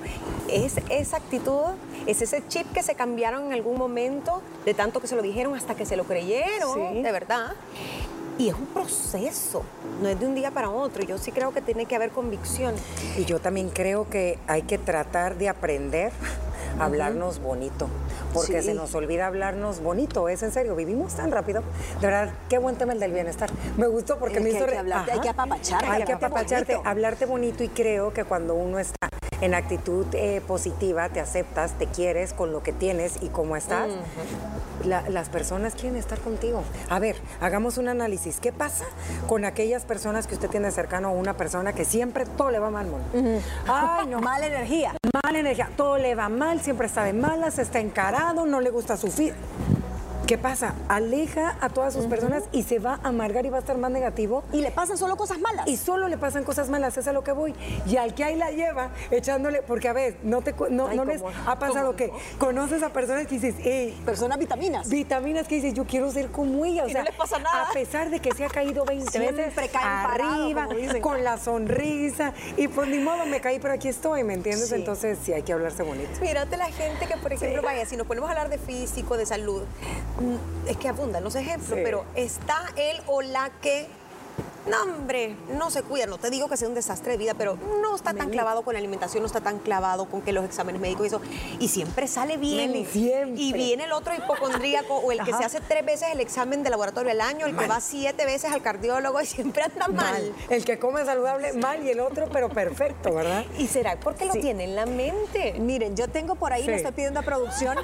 Es 0.48 0.76
esa 0.88 1.18
actitud, 1.18 1.74
es 2.06 2.22
ese 2.22 2.42
chip 2.48 2.70
que 2.72 2.82
se 2.82 2.94
cambiaron 2.94 3.46
en 3.46 3.52
algún 3.52 3.76
momento, 3.76 4.40
de 4.64 4.74
tanto 4.74 5.00
que 5.00 5.06
se 5.06 5.16
lo 5.16 5.22
dijeron 5.22 5.54
hasta 5.54 5.74
que 5.74 5.84
se 5.84 5.96
lo 5.96 6.04
creyeron, 6.04 6.94
Sí. 6.94 7.02
de 7.02 7.12
verdad. 7.12 7.52
y 8.38 8.48
es 8.50 8.54
un 8.54 8.66
proceso, 8.66 9.64
no 10.00 10.08
es 10.08 10.20
de 10.20 10.24
un 10.24 10.36
día 10.36 10.52
para 10.52 10.70
otro. 10.70 11.02
Yo 11.02 11.18
sí 11.18 11.32
creo 11.32 11.52
que 11.52 11.60
tiene 11.60 11.86
que 11.86 11.96
haber 11.96 12.10
convicción. 12.10 12.72
Y 13.16 13.24
yo 13.24 13.40
también 13.40 13.68
creo 13.68 14.08
que 14.08 14.38
hay 14.46 14.62
que 14.62 14.78
tratar 14.78 15.36
de 15.38 15.48
aprender 15.48 16.12
hablarnos 16.78 17.40
bonito, 17.40 17.88
porque 18.32 18.60
Sí. 18.62 18.68
se 18.68 18.74
nos 18.74 18.94
olvida 18.94 19.26
hablarnos 19.26 19.80
bonito, 19.80 20.28
es 20.28 20.42
en 20.42 20.52
serio, 20.52 20.74
vivimos 20.76 21.14
tan 21.14 21.30
rápido. 21.30 21.62
De 22.00 22.06
verdad, 22.06 22.32
qué 22.48 22.58
buen 22.58 22.76
tema 22.76 22.92
el 22.92 23.00
del 23.00 23.12
bienestar. 23.12 23.50
Me 23.76 23.86
gustó 23.86 24.18
porque 24.18 24.40
me 24.40 24.50
hizo... 24.50 24.64
hay 24.64 24.70
que 24.70 24.78
hablarte, 24.78 25.12
hay 25.12 25.20
que 25.20 25.28
apapacharte, 25.28 25.86
Hay 25.86 26.04
que 26.04 26.12
apapacharte, 26.12 26.72
bonito. 26.74 26.88
hablarte 26.90 27.26
bonito 27.26 27.64
y 27.64 27.68
creo 27.68 28.12
que 28.12 28.24
cuando 28.24 28.54
uno 28.54 28.78
está 28.78 28.97
en 29.40 29.54
actitud 29.54 30.06
eh, 30.14 30.40
positiva, 30.46 31.08
te 31.08 31.20
aceptas, 31.20 31.72
te 31.78 31.86
quieres 31.86 32.32
con 32.32 32.52
lo 32.52 32.62
que 32.62 32.72
tienes 32.72 33.14
y 33.22 33.28
cómo 33.28 33.56
estás, 33.56 33.88
la- 34.84 35.08
las 35.08 35.28
personas 35.28 35.74
quieren 35.74 35.96
estar 35.96 36.18
contigo. 36.20 36.62
A 36.88 36.98
ver, 36.98 37.16
hagamos 37.40 37.78
un 37.78 37.88
análisis. 37.88 38.40
¿Qué 38.40 38.52
pasa 38.52 38.84
con 39.28 39.44
aquellas 39.44 39.84
personas 39.84 40.26
que 40.26 40.34
usted 40.34 40.48
tiene 40.48 40.70
cercano 40.70 41.08
a 41.08 41.10
una 41.12 41.34
persona 41.34 41.72
que 41.72 41.84
siempre 41.84 42.24
todo 42.26 42.50
le 42.50 42.58
va 42.58 42.70
mal, 42.70 42.86
mono? 42.86 43.04
Ay, 43.66 44.06
no. 44.08 44.20
Mala 44.20 44.46
energía. 44.46 44.94
Mala 45.24 45.38
energía, 45.38 45.70
todo 45.76 45.98
le 45.98 46.14
va 46.14 46.28
mal, 46.28 46.60
siempre 46.60 46.86
está 46.86 47.04
de 47.04 47.12
malas, 47.12 47.58
está 47.58 47.80
encarado, 47.80 48.46
no 48.46 48.60
le 48.60 48.70
gusta 48.70 48.96
su 48.96 49.08
vida. 49.08 49.34
¿Qué 50.28 50.36
pasa? 50.36 50.74
Aleja 50.90 51.56
a 51.62 51.70
todas 51.70 51.94
sus 51.94 52.04
personas 52.04 52.44
y 52.52 52.62
se 52.62 52.78
va 52.78 53.00
a 53.02 53.08
amargar 53.08 53.46
y 53.46 53.48
va 53.48 53.56
a 53.56 53.60
estar 53.60 53.78
más 53.78 53.90
negativo. 53.90 54.44
Y 54.52 54.60
le 54.60 54.70
pasan 54.70 54.98
solo 54.98 55.16
cosas 55.16 55.38
malas. 55.38 55.66
Y 55.66 55.78
solo 55.78 56.06
le 56.06 56.18
pasan 56.18 56.44
cosas 56.44 56.68
malas, 56.68 56.98
es 56.98 57.08
a 57.08 57.14
lo 57.14 57.24
que 57.24 57.32
voy. 57.32 57.54
Y 57.86 57.96
al 57.96 58.14
que 58.14 58.24
ahí 58.24 58.36
la 58.36 58.50
lleva, 58.50 58.90
echándole, 59.10 59.62
porque 59.62 59.88
a 59.88 59.94
ver, 59.94 60.18
no, 60.22 60.42
te, 60.42 60.54
no, 60.68 60.88
Ay, 60.88 60.98
no 60.98 61.06
les 61.06 61.22
ha 61.46 61.58
pasado 61.58 61.96
que 61.96 62.12
conoces 62.36 62.82
a 62.82 62.90
personas 62.90 63.26
que 63.26 63.36
dices, 63.38 63.54
hey, 63.60 63.98
Personas 64.04 64.38
vitaminas. 64.38 64.90
vitaminas 64.90 65.48
que 65.48 65.54
dices, 65.54 65.72
yo 65.72 65.86
quiero 65.86 66.10
ser 66.12 66.30
como 66.30 66.62
ella. 66.66 66.84
O 66.84 66.88
Y 66.88 66.92
sea, 66.92 67.00
no 67.00 67.06
les 67.08 67.16
pasa 67.16 67.38
nada. 67.38 67.70
A 67.70 67.72
pesar 67.72 68.10
de 68.10 68.20
que 68.20 68.30
se 68.34 68.44
ha 68.44 68.50
caído 68.50 68.84
20 68.84 69.10
Siempre 69.10 69.46
veces 69.46 69.70
parado, 69.72 70.42
arriba, 70.44 70.66
dicen. 70.66 71.00
con 71.00 71.24
la 71.24 71.38
sonrisa. 71.38 72.34
Y 72.58 72.68
pues 72.68 72.86
ni 72.90 72.98
modo, 72.98 73.24
me 73.24 73.40
caí, 73.40 73.60
pero 73.60 73.72
aquí 73.72 73.88
estoy, 73.88 74.24
¿me 74.24 74.34
entiendes? 74.34 74.68
Sí. 74.68 74.74
Entonces 74.74 75.16
sí 75.24 75.32
hay 75.32 75.42
que 75.42 75.54
hablarse 75.54 75.82
bonito. 75.84 76.20
Mírate 76.20 76.58
la 76.58 76.66
gente 76.66 77.06
que, 77.06 77.16
por 77.16 77.32
ejemplo, 77.32 77.62
vaya, 77.62 77.86
si 77.86 77.96
nos 77.96 78.06
ponemos 78.06 78.28
a 78.28 78.32
hablar 78.32 78.50
de 78.50 78.58
físico, 78.58 79.16
de 79.16 79.24
salud, 79.24 79.62
es 80.66 80.76
que 80.76 80.88
abundan 80.88 81.22
los 81.24 81.34
ejemplos, 81.36 81.78
Sí. 81.78 81.80
pero 81.84 82.04
está 82.14 82.58
él 82.76 83.00
o 83.06 83.22
la 83.22 83.50
que, 83.60 83.86
no 84.68 84.82
hombre, 84.82 85.36
no 85.56 85.70
se 85.70 85.82
cuida, 85.82 86.06
no 86.06 86.18
te 86.18 86.30
digo 86.30 86.48
que 86.48 86.56
sea 86.56 86.68
un 86.68 86.74
desastre 86.74 87.12
de 87.12 87.18
vida, 87.18 87.34
pero 87.34 87.56
no 87.82 87.94
está 87.96 88.14
tan 88.14 88.30
clavado 88.30 88.62
con 88.62 88.74
la 88.74 88.78
alimentación, 88.78 89.22
no 89.22 89.26
está 89.26 89.40
tan 89.40 89.58
clavado 89.58 90.06
con 90.06 90.22
que 90.22 90.32
los 90.32 90.44
exámenes 90.44 90.80
médicos 90.80 91.04
y 91.04 91.06
eso, 91.08 91.20
y 91.58 91.68
siempre 91.68 92.06
sale 92.08 92.36
bien. 92.36 92.72
Meli, 92.72 92.84
siempre. 92.84 93.40
Y 93.40 93.52
viene 93.52 93.84
el 93.84 93.92
otro 93.92 94.14
hipocondríaco 94.14 94.94
o 94.96 95.12
el 95.12 95.22
que 95.24 95.30
Ajá. 95.30 95.38
se 95.38 95.44
hace 95.44 95.60
tres 95.60 95.84
veces 95.84 96.08
el 96.12 96.20
examen 96.20 96.62
de 96.62 96.70
laboratorio 96.70 97.10
al 97.12 97.20
año, 97.20 97.46
el 97.46 97.56
que 97.56 97.66
va 97.66 97.80
siete 97.80 98.24
veces 98.26 98.50
al 98.52 98.62
cardiólogo 98.62 99.20
y 99.20 99.26
siempre 99.26 99.62
anda 99.64 99.88
mal. 99.88 100.34
El 100.50 100.64
que 100.64 100.78
come 100.78 101.04
saludable, 101.04 101.52
mal, 101.54 101.82
y 101.84 101.90
el 101.90 102.00
otro, 102.00 102.28
pero 102.32 102.48
perfecto, 102.48 103.12
¿verdad? 103.14 103.44
¿Y 103.58 103.66
será 103.68 103.98
porque 103.98 104.24
lo 104.26 104.32
Sí. 104.34 104.40
tiene 104.40 104.64
en 104.64 104.76
la 104.76 104.86
mente? 104.86 105.54
Miren, 105.58 105.96
yo 105.96 106.08
tengo 106.08 106.34
por 106.34 106.52
ahí, 106.52 106.62
Sí. 106.62 106.68
le 106.70 106.76
estoy 106.76 106.92
pidiendo 106.92 107.20
a 107.20 107.22
producción, 107.22 107.76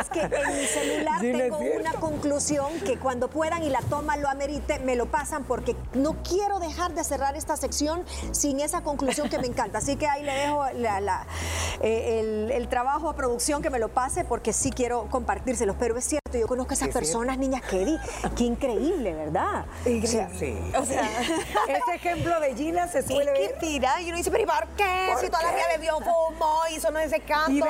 es 0.00 0.08
que 0.08 0.20
en 0.20 0.58
mi 0.58 0.66
celular 0.66 1.20
Sí, 1.20 1.32
tengo 1.32 1.58
una 1.58 1.92
conclusión 1.94 2.80
que 2.84 2.98
cuando 2.98 3.28
puedan 3.28 3.62
y 3.62 3.68
la 3.70 3.80
toma 3.82 4.16
lo 4.16 4.28
amerite, 4.28 4.78
me 4.80 4.96
lo 4.96 5.06
pasan 5.06 5.44
porque 5.44 5.76
no 5.94 6.21
quiero 6.22 6.58
dejar 6.58 6.94
de 6.94 7.04
cerrar 7.04 7.36
esta 7.36 7.56
sección 7.56 8.04
sin 8.32 8.60
esa 8.60 8.82
conclusión 8.82 9.28
que 9.28 9.38
me 9.38 9.46
encanta. 9.46 9.78
Así 9.78 9.96
que 9.96 10.06
ahí 10.06 10.22
le 10.22 10.32
dejo 10.32 10.66
eh, 10.66 12.20
el, 12.20 12.50
el 12.50 12.68
trabajo 12.68 13.08
a 13.08 13.16
producción 13.16 13.62
que 13.62 13.70
me 13.70 13.78
lo 13.78 13.88
pase 13.88 14.24
porque 14.24 14.52
sí 14.52 14.70
quiero 14.70 15.08
compartírselos. 15.10 15.76
Pero 15.78 15.96
es 15.96 16.04
cierto, 16.04 16.21
yo 16.40 16.46
conozco 16.46 16.72
a 16.72 16.74
esas 16.74 16.86
Sí, 16.88 16.92
sí. 16.92 16.98
personas, 16.98 17.38
niñas, 17.38 17.62
qué, 17.68 17.84
di- 17.84 17.98
qué 18.36 18.44
increíble, 18.44 19.14
¿verdad? 19.14 19.64
O 20.02 20.06
sea, 20.06 20.28
sí. 20.38 20.56
O 20.78 20.84
sea... 20.84 21.08
Ese 21.68 21.94
ejemplo 21.94 22.38
de 22.40 22.54
Gina 22.54 22.88
se 22.88 23.02
suele 23.02 23.32
Es 23.44 23.52
que 23.54 23.78
ver. 23.80 24.00
y 24.02 24.08
uno 24.08 24.16
dice, 24.16 24.30
pero 24.30 24.42
¿y 24.42 24.46
por 24.46 24.66
qué? 24.76 25.08
¿Por 25.12 25.20
si 25.20 25.26
toda 25.28 25.42
la 25.42 25.52
vida 25.52 25.64
bebió, 25.76 25.98
fumó, 25.98 26.60
hizo 26.74 26.90
no 26.90 26.98
sé 27.08 27.20
canto. 27.20 27.66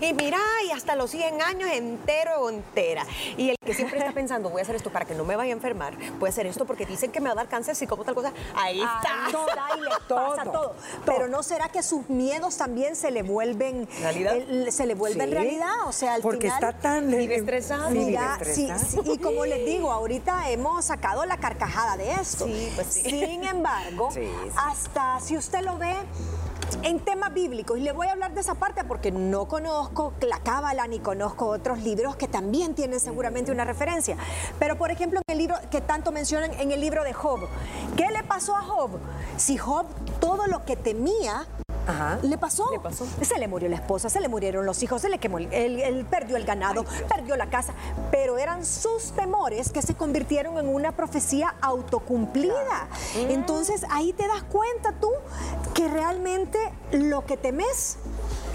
Y 0.00 0.12
mira, 0.14 0.38
y 0.66 0.70
hasta 0.72 0.94
los 0.96 1.10
100 1.10 1.40
años 1.42 1.70
entero 1.72 2.40
o 2.42 2.50
entera. 2.50 3.06
Y 3.36 3.50
el 3.50 3.56
que 3.64 3.74
siempre 3.74 3.98
está 3.98 4.12
pensando, 4.12 4.50
voy 4.50 4.60
a 4.60 4.62
hacer 4.62 4.76
esto 4.76 4.90
para 4.90 5.04
que 5.04 5.14
no 5.14 5.24
me 5.24 5.36
vaya 5.36 5.52
a 5.52 5.56
enfermar, 5.56 5.94
voy 6.18 6.28
a 6.28 6.30
hacer 6.30 6.46
esto 6.46 6.64
porque 6.66 6.86
dicen 6.86 7.10
que 7.12 7.20
me 7.20 7.26
va 7.28 7.32
a 7.32 7.36
dar 7.36 7.48
cáncer, 7.48 7.74
si 7.76 7.86
como 7.86 8.04
tal 8.04 8.14
cosa, 8.14 8.32
ahí 8.54 8.78
está. 8.80 9.26
Ahí 9.26 9.32
está 9.32 9.76
y 9.76 9.80
le 9.80 9.88
pasa 9.90 10.42
Todo, 10.44 10.52
todo. 10.52 10.74
Pero 11.06 11.28
¿no 11.28 11.42
será 11.42 11.68
que 11.68 11.82
sus 11.82 12.08
miedos 12.08 12.56
también 12.56 12.96
se 12.96 13.10
le 13.10 13.22
vuelven 13.22 13.88
¿Realidad? 14.00 14.36
el- 14.36 14.72
se 14.72 14.86
le 14.86 14.94
vuelven 14.94 15.30
realidad? 15.30 15.70
O 15.86 15.92
sea, 15.92 16.14
al 16.14 16.22
Porque 16.22 16.50
final 16.50 16.64
está 16.64 16.72
tan 16.80 17.10
Vive 17.10 17.36
estresado. 17.36 17.90
Sí, 18.00 18.06
vive 18.06 18.18
Mira, 18.18 18.38
sí, 18.42 18.70
estresado. 18.70 19.02
sí, 19.04 19.10
y 19.12 19.18
como 19.18 19.44
les 19.44 19.64
digo, 19.64 19.90
ahorita 19.92 20.50
hemos 20.50 20.84
sacado 20.84 21.24
la 21.24 21.36
carcajada 21.38 21.96
de 21.96 22.12
esto. 22.12 22.46
Sí, 22.46 22.72
pues 22.74 22.86
sí. 22.88 23.02
Sin 23.02 23.44
embargo, 23.44 24.10
hasta 24.56 25.20
si 25.20 25.36
usted 25.36 25.62
lo 25.62 25.78
ve 25.78 25.94
en 26.82 27.00
temas 27.00 27.34
bíblicos, 27.34 27.78
y 27.78 27.80
le 27.80 27.92
voy 27.92 28.06
a 28.06 28.12
hablar 28.12 28.32
de 28.32 28.40
esa 28.40 28.54
parte 28.54 28.84
porque 28.84 29.10
no 29.10 29.46
conozco 29.48 30.12
la 30.20 30.38
cábala 30.38 30.86
ni 30.86 31.00
conozco 31.00 31.46
otros 31.46 31.82
libros 31.82 32.16
que 32.16 32.28
también 32.28 32.74
tienen 32.74 33.00
seguramente 33.00 33.50
una 33.50 33.64
referencia. 33.64 34.16
Pero, 34.58 34.78
por 34.78 34.90
ejemplo, 34.90 35.20
en 35.26 35.32
el 35.32 35.38
libro 35.38 35.56
que 35.70 35.80
tanto 35.80 36.12
mencionan 36.12 36.52
en 36.54 36.72
el 36.72 36.80
libro 36.80 37.02
de 37.04 37.12
Job, 37.12 37.40
¿qué 37.96 38.08
le 38.10 38.22
pasó 38.22 38.56
a 38.56 38.62
Job? 38.62 38.90
Si 39.36 39.56
Job 39.56 39.86
todo 40.20 40.46
lo 40.46 40.64
que 40.64 40.76
temía 40.76 41.46
Ajá. 41.90 42.18
le 42.22 42.38
pasó. 42.38 42.70
Le 42.72 42.78
pasó. 42.80 43.06
Se 43.22 43.38
le 43.38 43.48
murió 43.48 43.68
la 43.68 43.76
esposa, 43.76 44.08
se 44.08 44.20
le 44.20 44.28
murieron 44.28 44.64
los 44.66 44.82
hijos, 44.82 45.02
se 45.02 45.08
le 45.08 45.18
quemó, 45.18 45.38
el- 45.38 45.52
él, 45.52 45.80
él 45.80 46.04
perdió 46.04 46.36
el 46.36 46.44
ganado, 46.44 46.84
perdió 47.08 47.36
la 47.36 47.46
casa, 47.50 47.74
pero 48.10 48.38
eran 48.38 48.64
sus 48.64 49.12
temores 49.12 49.70
que 49.72 49.82
se 49.82 49.94
convirtieron 49.94 50.58
en 50.58 50.68
una 50.68 50.92
profecía 50.92 51.54
autocumplida. 51.60 52.88
Entonces 53.28 53.84
ahí 53.90 54.12
te 54.12 54.26
das 54.26 54.42
cuenta 54.44 54.92
tú 55.00 55.10
que 55.74 55.88
realmente 55.88 56.58
lo 56.92 57.24
que 57.26 57.36
temes 57.36 57.96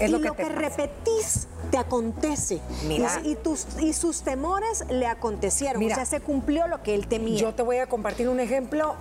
Es 0.00 0.08
y 0.08 0.12
lo 0.12 0.18
lo 0.18 0.34
que 0.34 0.48
repetís 0.48 1.48
te 1.70 1.78
acontece. 1.78 2.60
Mira. 2.86 3.20
Y, 3.24 3.32
y 3.32 3.34
tus, 3.36 3.66
y 3.80 3.92
sus 3.92 4.22
temores 4.22 4.84
le 4.90 5.06
acontecieron. 5.06 5.80
Mira. 5.80 5.94
o 5.94 5.96
sea, 5.96 6.04
se 6.04 6.20
cumplió 6.20 6.66
lo 6.68 6.82
que 6.82 6.94
él 6.94 7.06
temía. 7.06 7.38
Yo 7.38 7.54
te 7.54 7.62
voy 7.62 7.78
a 7.78 7.86
compartir 7.86 8.28
un 8.28 8.40
ejemplo, 8.40 8.94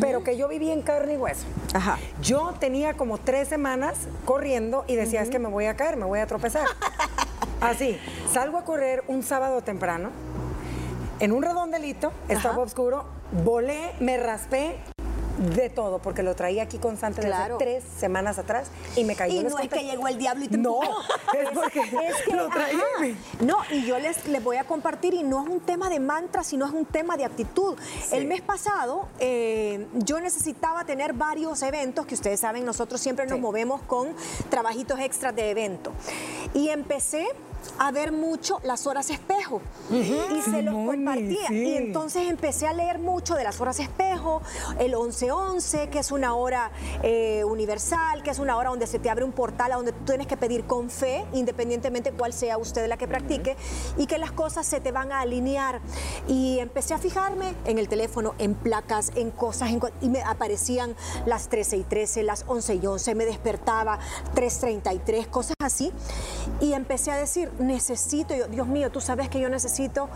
pero 0.00 0.22
que 0.22 0.36
yo 0.36 0.48
viví 0.48 0.70
en 0.70 0.82
carne 0.82 1.14
y 1.14 1.16
hueso. 1.16 1.44
Ajá. 1.74 1.98
Yo 2.20 2.54
tenía 2.60 2.94
como 2.94 3.18
tres 3.18 3.48
semanas 3.48 3.94
corriendo 4.24 4.84
y 4.86 4.96
decía, 4.96 5.22
es 5.22 5.30
que 5.30 5.38
me 5.38 5.48
voy 5.48 5.66
a 5.66 5.76
caer, 5.76 5.96
me 5.96 6.04
voy 6.04 6.20
a 6.20 6.26
tropezar. 6.26 6.66
Así, 7.60 7.96
salgo 8.32 8.58
a 8.58 8.64
correr 8.64 9.04
un 9.06 9.22
sábado 9.22 9.62
temprano, 9.62 10.10
en 11.20 11.30
un 11.30 11.44
redondelito, 11.44 12.12
estaba 12.28 12.54
Ajá. 12.54 12.62
oscuro, 12.62 13.04
volé, 13.44 13.92
me 14.00 14.16
raspé 14.16 14.76
de 15.42 15.68
todo, 15.70 15.98
porque 15.98 16.22
lo 16.22 16.34
traía 16.34 16.62
aquí 16.62 16.78
constante 16.78 17.20
Claro. 17.22 17.58
desde 17.58 17.80
tres 17.80 17.84
semanas 17.98 18.38
atrás 18.38 18.68
y 18.96 19.04
me 19.04 19.16
caí. 19.16 19.38
Y 19.38 19.42
no 19.42 19.48
es 19.48 19.54
conté- 19.54 19.68
que 19.78 19.84
llegó 19.84 20.06
el 20.08 20.18
diablo 20.18 20.44
y 20.44 20.48
te 20.48 20.56
No, 20.56 20.80
es 21.34 21.48
porque 21.54 21.80
lo 22.34 22.48
traía. 22.48 22.78
No, 23.40 23.56
y 23.70 23.84
yo 23.84 23.98
les, 23.98 24.26
les 24.28 24.42
voy 24.42 24.56
a 24.56 24.64
compartir, 24.64 25.14
y 25.14 25.22
no 25.22 25.42
es 25.42 25.48
un 25.48 25.60
tema 25.60 25.88
de 25.90 26.00
mantra, 26.00 26.42
sino 26.44 26.66
es 26.66 26.72
un 26.72 26.84
tema 26.86 27.16
de 27.16 27.24
actitud. 27.24 27.76
El 28.12 28.26
mes 28.26 28.40
pasado 28.42 29.08
eh, 29.18 29.86
yo 29.94 30.20
necesitaba 30.20 30.84
tener 30.84 31.12
varios 31.12 31.62
eventos, 31.62 32.06
que 32.06 32.14
ustedes 32.14 32.40
saben, 32.40 32.64
nosotros 32.64 33.00
siempre 33.00 33.26
nos 33.26 33.36
Sí. 33.36 33.40
movemos 33.42 33.82
con 33.82 34.14
trabajitos 34.50 34.98
extras 35.00 35.34
de 35.34 35.50
evento. 35.50 35.92
Y 36.54 36.68
empecé 36.68 37.26
a 37.78 37.90
ver 37.90 38.12
mucho 38.12 38.60
las 38.64 38.86
horas 38.86 39.10
espejo 39.10 39.60
y 39.90 40.40
se 40.42 40.62
los 40.62 40.74
Moni, 40.74 41.04
compartía. 41.04 41.48
sí. 41.48 41.54
Y 41.54 41.76
entonces 41.76 42.28
empecé 42.28 42.66
a 42.66 42.72
leer 42.72 42.98
mucho 42.98 43.34
de 43.34 43.44
las 43.44 43.60
horas 43.60 43.78
espejo, 43.80 44.42
el 44.78 44.92
1111, 44.96 45.88
que 45.90 45.98
es 45.98 46.10
una 46.12 46.34
hora 46.34 46.70
eh, 47.02 47.44
universal, 47.44 48.22
que 48.22 48.30
es 48.30 48.38
una 48.38 48.56
hora 48.56 48.70
donde 48.70 48.86
se 48.86 48.98
te 48.98 49.10
abre 49.10 49.24
un 49.24 49.32
portal 49.32 49.72
a 49.72 49.76
donde 49.76 49.92
tú 49.92 50.04
tienes 50.06 50.26
que 50.26 50.36
pedir 50.36 50.64
con 50.64 50.90
fe, 50.90 51.24
independientemente 51.32 52.12
cuál 52.12 52.32
sea 52.32 52.58
usted 52.58 52.86
la 52.88 52.96
que 52.96 53.06
practique, 53.08 53.56
y 53.96 54.06
que 54.06 54.18
las 54.18 54.32
cosas 54.32 54.66
se 54.66 54.80
te 54.80 54.92
van 54.92 55.12
a 55.12 55.20
alinear. 55.20 55.80
Y 56.28 56.58
empecé 56.58 56.94
a 56.94 56.98
fijarme 56.98 57.54
en 57.64 57.78
el 57.78 57.88
teléfono, 57.88 58.34
en 58.38 58.54
placas, 58.54 59.12
en 59.16 59.30
cosas, 59.30 59.70
en 59.70 59.80
co- 59.80 59.90
y 60.00 60.08
me 60.08 60.22
aparecían 60.22 60.94
las 61.26 61.48
13 61.48 61.76
y 61.78 61.82
13, 61.84 62.22
las 62.22 62.44
11 62.48 62.74
y 62.76 62.86
11, 62.86 63.14
me 63.14 63.24
despertaba 63.24 63.98
3.33, 64.34 65.26
cosas 65.28 65.54
así. 65.62 65.92
Y 66.60 66.72
empecé 66.72 67.10
a 67.10 67.16
decir, 67.16 67.50
necesito, 67.58 68.34
yo, 68.34 68.46
Dios 68.48 68.66
mío, 68.66 68.90
tú 68.90 69.00
sabes 69.00 69.28
que 69.28 69.40
yo 69.40 69.48
necesito 69.48 70.08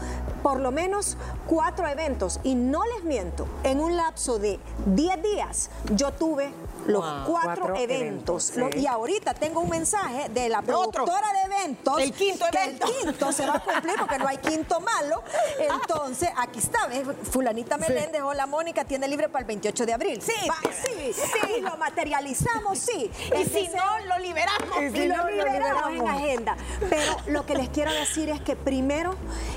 por 0.42 0.60
lo 0.60 0.70
menos 0.72 1.16
cuatro 1.46 1.86
eventos. 1.88 2.40
Y 2.44 2.54
no 2.54 2.82
les 2.94 3.04
miento, 3.04 3.46
en 3.64 3.80
un 3.80 3.96
lapso 3.96 4.38
de 4.38 4.58
10 4.86 5.22
días 5.22 5.70
yo 5.94 6.12
tuve 6.12 6.50
los 6.86 7.02
Wow. 7.02 7.24
cuatro, 7.26 7.64
Cuatro 7.66 7.76
eventos. 7.76 8.50
eventos, 8.56 8.74
sí. 8.74 8.80
Y 8.80 8.86
ahorita 8.86 9.34
tengo 9.34 9.60
un 9.60 9.68
mensaje 9.70 10.28
de 10.28 10.48
la 10.48 10.62
productora 10.62 11.32
de 11.32 11.54
eventos. 11.54 12.00
El 12.00 12.12
quinto 12.12 12.44
que 12.52 12.62
evento. 12.62 12.86
El 12.86 13.06
quinto 13.06 13.32
se 13.32 13.44
va 13.46 13.54
a 13.56 13.60
cumplir 13.60 13.96
porque 13.98 14.18
no 14.18 14.28
hay 14.28 14.36
quinto 14.38 14.80
malo. 14.80 15.20
Entonces, 15.58 16.28
aquí 16.36 16.58
está, 16.60 16.86
¿ves? 16.86 17.02
Fulanita 17.30 17.76
Meléndez, 17.76 18.22
hola 18.22 18.46
Mónica, 18.46 18.84
tiene 18.84 19.08
libre 19.08 19.28
para 19.28 19.40
el 19.40 19.46
28 19.46 19.86
de 19.86 19.92
abril. 19.94 20.22
Sí. 20.22 20.32
Va, 20.48 20.56
sí, 20.62 21.12
sí. 21.12 21.54
Y 21.58 21.60
lo 21.60 21.76
materializamos, 21.76 22.78
sí. 22.78 23.10
Y 23.36 23.44
si 23.46 23.68
no, 23.68 23.98
lo 24.06 24.18
liberamos. 24.18 24.82
Y 24.82 24.90
si 24.90 25.02
y 25.04 25.08
no, 25.08 25.16
lo 25.16 25.22
lo 25.24 25.30
liberamos 25.30 25.86
en 25.86 25.92
liberamos. 25.94 26.22
agenda. 26.22 26.56
Pero 26.88 27.16
lo 27.28 27.44
que 27.46 27.54
les 27.54 27.68
quiero 27.68 27.92
decir 27.92 28.28
es 28.28 28.40
que 28.40 28.54
primero 28.56 29.14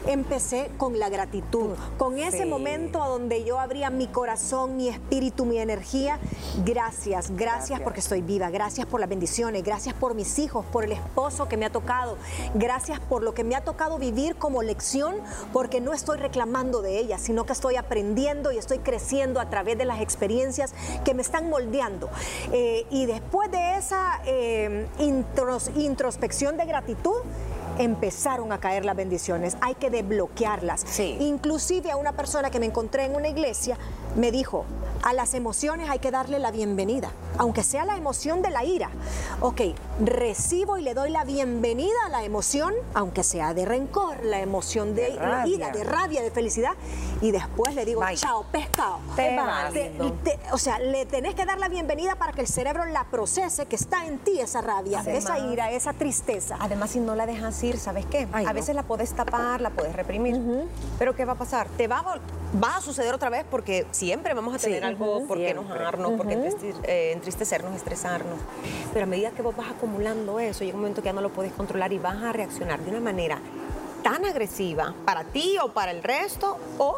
empecé 0.08 0.72
con 0.78 0.98
la 1.00 1.10
gratitud, 1.10 1.76
con 1.98 2.18
ese 2.18 2.44
Sí. 2.44 2.46
momento 2.46 3.00
donde 3.00 3.44
yo 3.44 3.60
abría 3.60 3.90
mi 3.90 4.08
corazón, 4.08 4.76
mi 4.78 4.88
espíritu, 4.90 5.46
mi 5.46 5.60
energía. 5.60 6.18
Gracias, 6.66 7.30
gracias, 7.32 7.36
Gracias. 7.36 7.82
porque 7.82 8.00
estoy 8.00 8.22
viva, 8.22 8.50
gracias 8.50 8.86
por 8.88 9.00
las 9.00 9.10
bendiciones, 9.10 9.64
gracias 9.64 9.94
por 9.96 10.14
mis 10.16 10.40
hijos, 10.40 10.66
por 10.72 10.84
el 10.84 10.92
esposo 10.94 11.48
que 11.48 11.58
me 11.58 11.66
ha 11.66 11.70
tocado, 11.72 12.18
gracias 12.56 13.00
por 13.00 13.22
lo 13.24 13.34
que 13.34 13.44
me 13.44 13.56
ha 13.56 13.64
tocado 13.64 13.98
vivir 13.98 14.36
como 14.36 14.62
lección, 14.64 15.16
porque 15.54 15.80
no 15.82 15.94
estoy 15.94 16.18
reclamando 16.18 16.82
de 16.82 16.98
ella, 17.00 17.18
sino 17.18 17.46
que 17.46 17.54
estoy 17.54 17.76
aprendiendo 17.76 18.52
y 18.52 18.58
estoy 18.58 18.80
creciendo 18.80 19.40
a 19.40 19.50
través 19.50 19.78
de 19.78 19.86
las 19.86 20.02
experiencias 20.02 20.74
que 21.06 21.14
me 21.14 21.22
están 21.22 21.50
moldeando. 21.50 22.10
Eh, 22.52 22.86
y 22.90 23.06
después 23.06 23.52
de 23.52 23.78
esa 23.78 24.22
eh, 24.26 24.88
intros- 25.00 25.72
introspección 25.76 26.58
de 26.58 26.66
gratitud, 26.66 27.18
empezaron 27.80 28.52
a 28.52 28.60
caer 28.60 28.86
las 28.86 28.96
bendiciones. 28.96 29.58
Hay 29.62 29.76
que 29.76 29.90
desbloquearlas. 29.90 30.82
Sí. 30.86 31.18
Inclusive 31.20 31.90
a 31.90 31.96
una 31.96 32.12
persona 32.12 32.52
que 32.52 32.60
me 32.60 32.68
encontré 32.68 33.06
en 33.06 33.16
una 33.16 33.30
iglesia 33.30 33.78
me 34.20 34.32
dijo, 34.32 34.66
a 35.02 35.14
las 35.14 35.34
emociones 35.34 35.90
hay 35.90 36.00
que 36.00 36.12
darle 36.12 36.40
la 36.40 36.52
bienvenida, 36.52 37.10
aunque 37.38 37.64
sea 37.64 37.86
la 37.86 37.96
emoción 37.96 38.42
de 38.42 38.50
la 38.50 38.66
ira. 38.66 38.90
Ok, 39.40 39.62
recibo 40.04 40.78
y 40.78 40.82
le 40.82 40.94
doy 40.94 41.10
la 41.10 41.24
bienvenida 41.24 41.96
a 42.06 42.10
la 42.10 42.24
emoción, 42.26 42.74
aunque 42.94 43.24
sea 43.24 43.54
de 43.54 43.64
rencor, 43.64 44.26
la 44.26 44.42
emoción 44.42 44.96
de, 44.96 45.18
ira, 45.46 45.70
de 45.72 45.84
rabia, 45.86 46.22
de 46.22 46.32
felicidad, 46.32 46.74
y 47.22 47.32
después 47.32 47.76
le 47.76 47.86
digo, 47.86 48.02
Bye. 48.02 48.18
chao, 48.18 48.44
pescado. 48.52 49.00
Te 49.16 49.30
Te- 49.30 49.36
vas. 49.38 49.72
te- 49.72 50.40
o 50.52 50.58
sea, 50.58 50.80
le 50.80 51.06
tenés 51.06 51.34
que 51.34 51.46
dar 51.46 51.58
la 51.60 51.70
bienvenida 51.70 52.16
para 52.16 52.34
que 52.34 52.42
el 52.42 52.48
cerebro 52.48 52.84
la 52.86 53.06
procese, 53.06 53.68
que 53.68 53.78
está 53.78 54.06
en 54.06 54.20
ti 54.20 54.42
esa 54.42 54.60
rabia, 54.60 55.00
Además- 55.00 55.24
esa 55.24 55.40
ira, 55.40 55.72
esa 55.72 55.94
tristeza. 55.94 56.58
Además, 56.60 56.90
si 56.90 57.00
no 57.00 57.16
la 57.16 57.26
dejas 57.26 57.62
ir, 57.64 57.78
¿sabes 57.80 58.06
qué? 58.06 58.28
Ay, 58.34 58.44
a 58.46 58.50
no. 58.50 58.54
veces 58.54 58.76
la 58.76 58.84
puedes 58.84 59.14
tapar, 59.14 59.62
la 59.62 59.70
puedes 59.70 59.96
reprimir. 59.96 60.68
Pero 60.98 61.16
¿qué 61.16 61.24
va 61.24 61.34
a 61.34 61.38
pasar? 61.38 61.68
Te 61.78 61.88
va 61.88 62.00
a, 62.00 62.18
va 62.62 62.76
a 62.78 62.82
suceder 62.82 63.14
otra 63.14 63.30
vez 63.30 63.46
porque 63.50 63.86
siempre 64.10 64.34
vamos 64.34 64.56
a 64.56 64.58
tener 64.58 64.80
Sí, 64.80 64.86
algo 64.86 65.28
por 65.28 65.38
qué 65.38 65.46
siempre. 65.52 65.52
enojarnos, 65.52 66.12
por 66.14 66.28
qué 66.28 66.52
eh, 66.86 67.12
entristecernos, 67.14 67.76
estresarnos. 67.76 68.40
Pero 68.92 69.04
a 69.04 69.08
medida 69.08 69.30
que 69.30 69.44
vos 69.44 69.56
vas 69.56 69.70
acumulando 69.70 70.40
eso, 70.40 70.64
llega 70.64 70.74
un 70.76 70.82
momento 70.82 71.04
que 71.04 71.10
ya 71.10 71.14
no 71.14 71.22
lo 71.22 71.30
puedes 71.30 71.54
controlar 71.54 71.94
y 71.94 72.00
vas 72.00 72.18
a 72.24 72.32
reaccionar 72.34 72.80
de 72.80 72.90
una 72.90 73.02
manera 73.02 73.38
tan 74.02 74.26
agresiva 74.26 74.96
para 75.06 75.26
ti 75.26 75.58
o 75.64 75.72
para 75.74 75.92
el 75.92 76.02
resto 76.02 76.58
o 76.80 76.98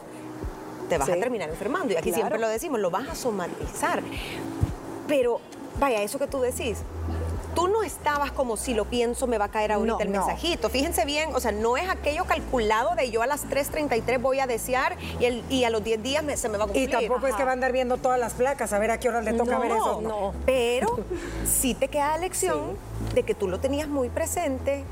te 0.87 0.97
vas 0.97 1.07
Sí. 1.07 1.11
a 1.11 1.19
terminar 1.19 1.49
enfermando. 1.49 1.93
Y 1.93 1.97
aquí 1.97 2.11
Claro. 2.11 2.15
siempre 2.27 2.39
lo 2.39 2.47
decimos, 2.47 2.79
lo 2.79 2.89
vas 2.89 3.09
a 3.09 3.15
somatizar. 3.15 4.01
Pero, 5.09 5.41
vaya, 5.81 6.01
eso 6.03 6.17
que 6.17 6.27
tú 6.27 6.39
decís, 6.39 6.77
tú 7.55 7.67
no 7.67 7.83
estabas 7.83 8.31
como 8.31 8.57
si 8.57 8.73
lo 8.73 8.85
pienso, 8.85 9.27
me 9.27 9.37
va 9.37 9.45
a 9.45 9.49
caer 9.49 9.71
ahorita 9.73 9.93
No, 9.95 9.99
el 9.99 10.11
no. 10.11 10.25
mensajito. 10.25 10.69
Fíjense 10.69 11.05
bien, 11.05 11.29
o 11.35 11.39
sea, 11.39 11.51
no 11.51 11.77
es 11.77 11.89
aquello 11.89 12.25
calculado 12.25 12.95
de 12.95 13.11
yo 13.11 13.21
a 13.21 13.27
las 13.27 13.45
3.33 13.49 14.19
voy 14.21 14.39
a 14.39 14.47
desear 14.47 14.97
y, 15.19 15.25
el- 15.25 15.43
y 15.49 15.63
a 15.63 15.69
los 15.69 15.83
10 15.83 16.01
días 16.01 16.23
me- 16.23 16.37
se 16.37 16.49
me 16.49 16.57
va 16.57 16.65
a 16.65 16.67
Y 16.67 16.71
cumplir. 16.71 16.91
tampoco 16.91 17.27
es 17.27 17.35
que 17.35 17.43
va 17.43 17.49
a 17.51 17.53
andar 17.53 17.71
viendo 17.71 17.97
todas 17.97 18.19
las 18.19 18.33
placas 18.33 18.71
a 18.73 18.79
ver 18.79 18.91
a 18.91 18.99
qué 18.99 19.09
hora 19.09 19.21
le 19.21 19.33
toca 19.33 19.57
ver 19.59 19.71
eso. 19.71 20.01
No, 20.01 20.33
pero 20.45 20.99
sí 21.45 21.73
te 21.73 21.87
queda 21.87 22.09
la 22.09 22.17
lección 22.17 22.77
de 23.13 23.23
que 23.23 23.33
tú 23.35 23.47
lo 23.47 23.59
tenías 23.59 23.87
muy 23.87 24.09
presente, 24.09 24.83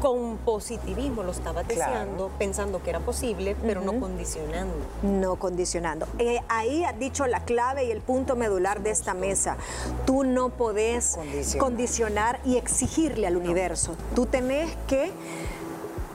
con 0.00 0.36
positivismo 0.38 1.22
lo 1.22 1.32
estabas 1.32 1.66
Claro. 1.66 1.92
deseando, 1.92 2.30
pensando 2.38 2.82
que 2.82 2.90
era 2.90 3.00
posible, 3.00 3.56
pero 3.62 3.80
no 3.80 3.98
condicionando. 3.98 4.74
No 5.02 5.36
condicionando. 5.36 6.06
Eh, 6.18 6.40
ahí 6.48 6.84
has 6.84 6.98
dicho 6.98 7.26
la 7.26 7.40
clave 7.44 7.84
y 7.84 7.90
el 7.90 8.00
punto 8.00 8.36
medular 8.36 8.82
de 8.82 8.90
esta 8.90 9.14
mesa. 9.14 9.56
Tú 10.04 10.24
no 10.24 10.50
podés 10.50 11.16
Condicionar. 11.16 11.58
condicionar 11.58 12.40
y 12.44 12.56
exigirle 12.56 13.26
al 13.26 13.36
universo. 13.36 13.96
Tú 14.14 14.26
tenés 14.26 14.70
que 14.86 15.12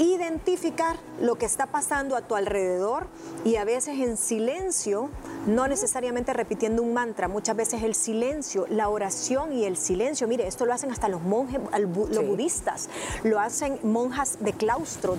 identificar 0.02 0.98
lo 1.20 1.36
que 1.36 1.46
está 1.46 1.68
pasando 1.68 2.16
a 2.16 2.22
tu 2.22 2.36
alrededor 2.36 3.06
y 3.46 3.58
a 3.58 3.66
veces 3.66 4.00
en 4.00 4.18
silencio, 4.18 5.10
no 5.46 5.68
necesariamente 5.68 6.34
repitiendo 6.34 6.82
un 6.82 6.94
mantra, 6.94 7.28
muchas 7.28 7.56
veces 7.56 7.84
el 7.84 7.94
silencio, 7.94 8.66
la 8.70 8.90
oración 8.90 9.54
y 9.54 9.66
el 9.66 9.78
silencio. 9.78 10.28
Mire, 10.28 10.48
esto 10.48 10.66
lo 10.66 10.74
hacen 10.74 10.92
hasta 10.92 11.08
los 11.08 11.22
monjes, 11.22 11.60
los 11.80 12.18
Sí. 12.18 12.26
budistas, 12.26 12.90
lo 13.24 13.40
hacen 13.40 13.80
monjas 13.84 14.38
de 14.40 14.54
claustro, 14.54 15.16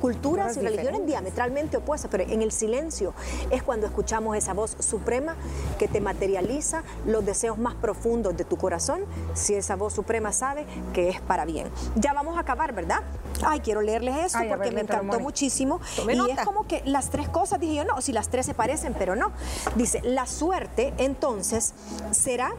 culturas 0.00 0.56
y 0.56 0.60
religiones 0.60 1.06
diametralmente 1.06 1.76
opuestas, 1.76 2.10
pero 2.10 2.24
en 2.24 2.42
el 2.42 2.52
silencio 2.52 3.14
es 3.50 3.62
cuando 3.62 3.86
escuchamos 3.86 4.36
esa 4.36 4.54
voz 4.54 4.76
suprema 4.78 5.36
que 5.78 5.88
te 5.88 6.00
materializa 6.00 6.82
los 7.06 7.24
deseos 7.26 7.58
más 7.58 7.74
profundos 7.74 8.36
de 8.36 8.44
tu 8.44 8.56
corazón, 8.56 9.04
si 9.34 9.54
esa 9.54 9.74
voz 9.76 9.92
suprema 9.92 10.32
sabe 10.32 10.66
que 10.92 11.08
es 11.08 11.20
para 11.20 11.44
bien. 11.44 11.68
Ya 11.96 12.12
vamos 12.12 12.36
a 12.36 12.40
acabar, 12.40 12.72
¿verdad? 12.72 13.02
Ay, 13.44 13.60
quiero 13.60 13.80
leerles 14.04 14.26
esto 14.26 14.38
Ay, 14.38 14.48
porque 14.48 14.70
ver, 14.70 14.74
me 14.74 14.80
encantó 14.82 15.20
muchísimo. 15.20 15.80
Tome 15.96 16.14
y 16.14 16.16
nota. 16.16 16.34
es 16.34 16.40
como 16.40 16.66
que 16.66 16.82
las 16.84 17.10
tres 17.10 17.28
cosas, 17.28 17.60
dije 17.60 17.74
yo, 17.74 17.84
no, 17.84 18.00
si 18.00 18.12
las 18.12 18.28
tres 18.28 18.46
se 18.46 18.54
parecen, 18.54 18.94
pero 18.98 19.16
no. 19.16 19.32
Dice, 19.74 20.00
la 20.02 20.26
suerte 20.26 20.94
entonces 20.98 21.74
será 22.12 22.52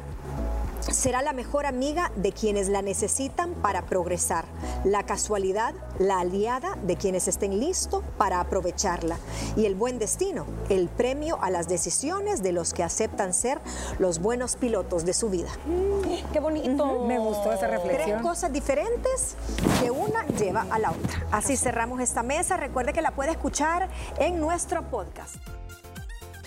será 0.91 1.21
la 1.21 1.33
mejor 1.33 1.65
amiga 1.65 2.11
de 2.15 2.31
quienes 2.31 2.69
la 2.69 2.81
necesitan 2.81 3.53
para 3.55 3.85
progresar, 3.85 4.45
la 4.83 5.03
casualidad, 5.03 5.73
la 5.99 6.19
aliada 6.19 6.77
de 6.83 6.95
quienes 6.95 7.27
estén 7.27 7.59
listos 7.59 8.03
para 8.17 8.39
aprovecharla 8.39 9.17
y 9.55 9.65
el 9.65 9.75
buen 9.75 9.99
destino, 9.99 10.45
el 10.69 10.87
premio 10.89 11.37
a 11.41 11.49
las 11.49 11.67
decisiones 11.67 12.43
de 12.43 12.51
los 12.51 12.73
que 12.73 12.83
aceptan 12.83 13.33
ser 13.33 13.59
los 13.99 14.19
buenos 14.19 14.55
pilotos 14.55 15.05
de 15.05 15.13
su 15.13 15.29
vida. 15.29 15.49
Qué 16.31 16.39
bonito. 16.39 17.03
Me 17.05 17.19
gustó 17.19 17.51
esa 17.51 17.67
Tres 17.67 17.81
reflexión. 17.83 18.21
cosas 18.21 18.51
diferentes 18.53 19.35
que 19.81 19.91
una 19.91 20.25
lleva 20.27 20.65
a 20.69 20.79
la 20.79 20.91
otra. 20.91 21.25
Así 21.31 21.57
cerramos 21.57 21.99
esta 21.99 22.23
mesa. 22.23 22.57
Recuerde 22.57 22.93
que 22.93 23.01
la 23.01 23.11
puede 23.11 23.31
escuchar 23.31 23.89
en 24.19 24.39
nuestro 24.39 24.83
podcast. 24.89 25.35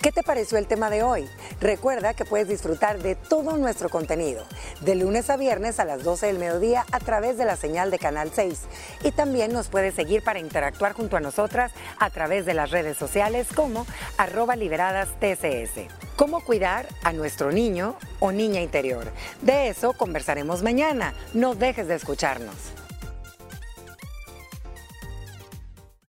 ¿Qué 0.01 0.13
te 0.13 0.23
pareció 0.23 0.57
el 0.57 0.65
tema 0.65 0.89
de 0.89 1.03
hoy? 1.03 1.27
Recuerda 1.59 2.13
que 2.13 2.23
puedes 2.23 2.47
disfrutar 2.47 2.99
de 2.99 3.15
todo 3.15 3.57
nuestro 3.57 3.89
contenido, 3.89 4.45
de 4.79 4.95
lunes 4.95 5.29
a 5.29 5.35
viernes 5.35 5.77
a 5.77 5.83
las 5.83 6.05
12 6.05 6.27
del 6.27 6.39
mediodía 6.39 6.85
a 6.93 7.01
través 7.01 7.37
de 7.37 7.43
la 7.43 7.57
señal 7.57 7.91
de 7.91 7.99
Canal 7.99 8.31
6. 8.33 8.61
Y 9.03 9.11
también 9.11 9.51
nos 9.51 9.67
puedes 9.67 9.95
seguir 9.95 10.23
para 10.23 10.39
interactuar 10.39 10.93
junto 10.93 11.17
a 11.17 11.19
nosotras 11.19 11.73
a 11.99 12.09
través 12.11 12.45
de 12.45 12.53
las 12.53 12.71
redes 12.71 12.97
sociales 12.97 13.47
como 13.53 13.85
arroba 14.17 14.55
liberadas 14.55 15.09
TCS. 15.19 15.91
¿Cómo 16.15 16.45
cuidar 16.45 16.87
a 17.03 17.11
nuestro 17.11 17.51
niño 17.51 17.97
o 18.21 18.31
niña 18.31 18.61
interior? 18.61 19.11
De 19.41 19.67
eso 19.67 19.91
conversaremos 19.91 20.63
mañana. 20.63 21.13
No 21.33 21.55
dejes 21.55 21.89
de 21.89 21.95
escucharnos. 21.95 22.78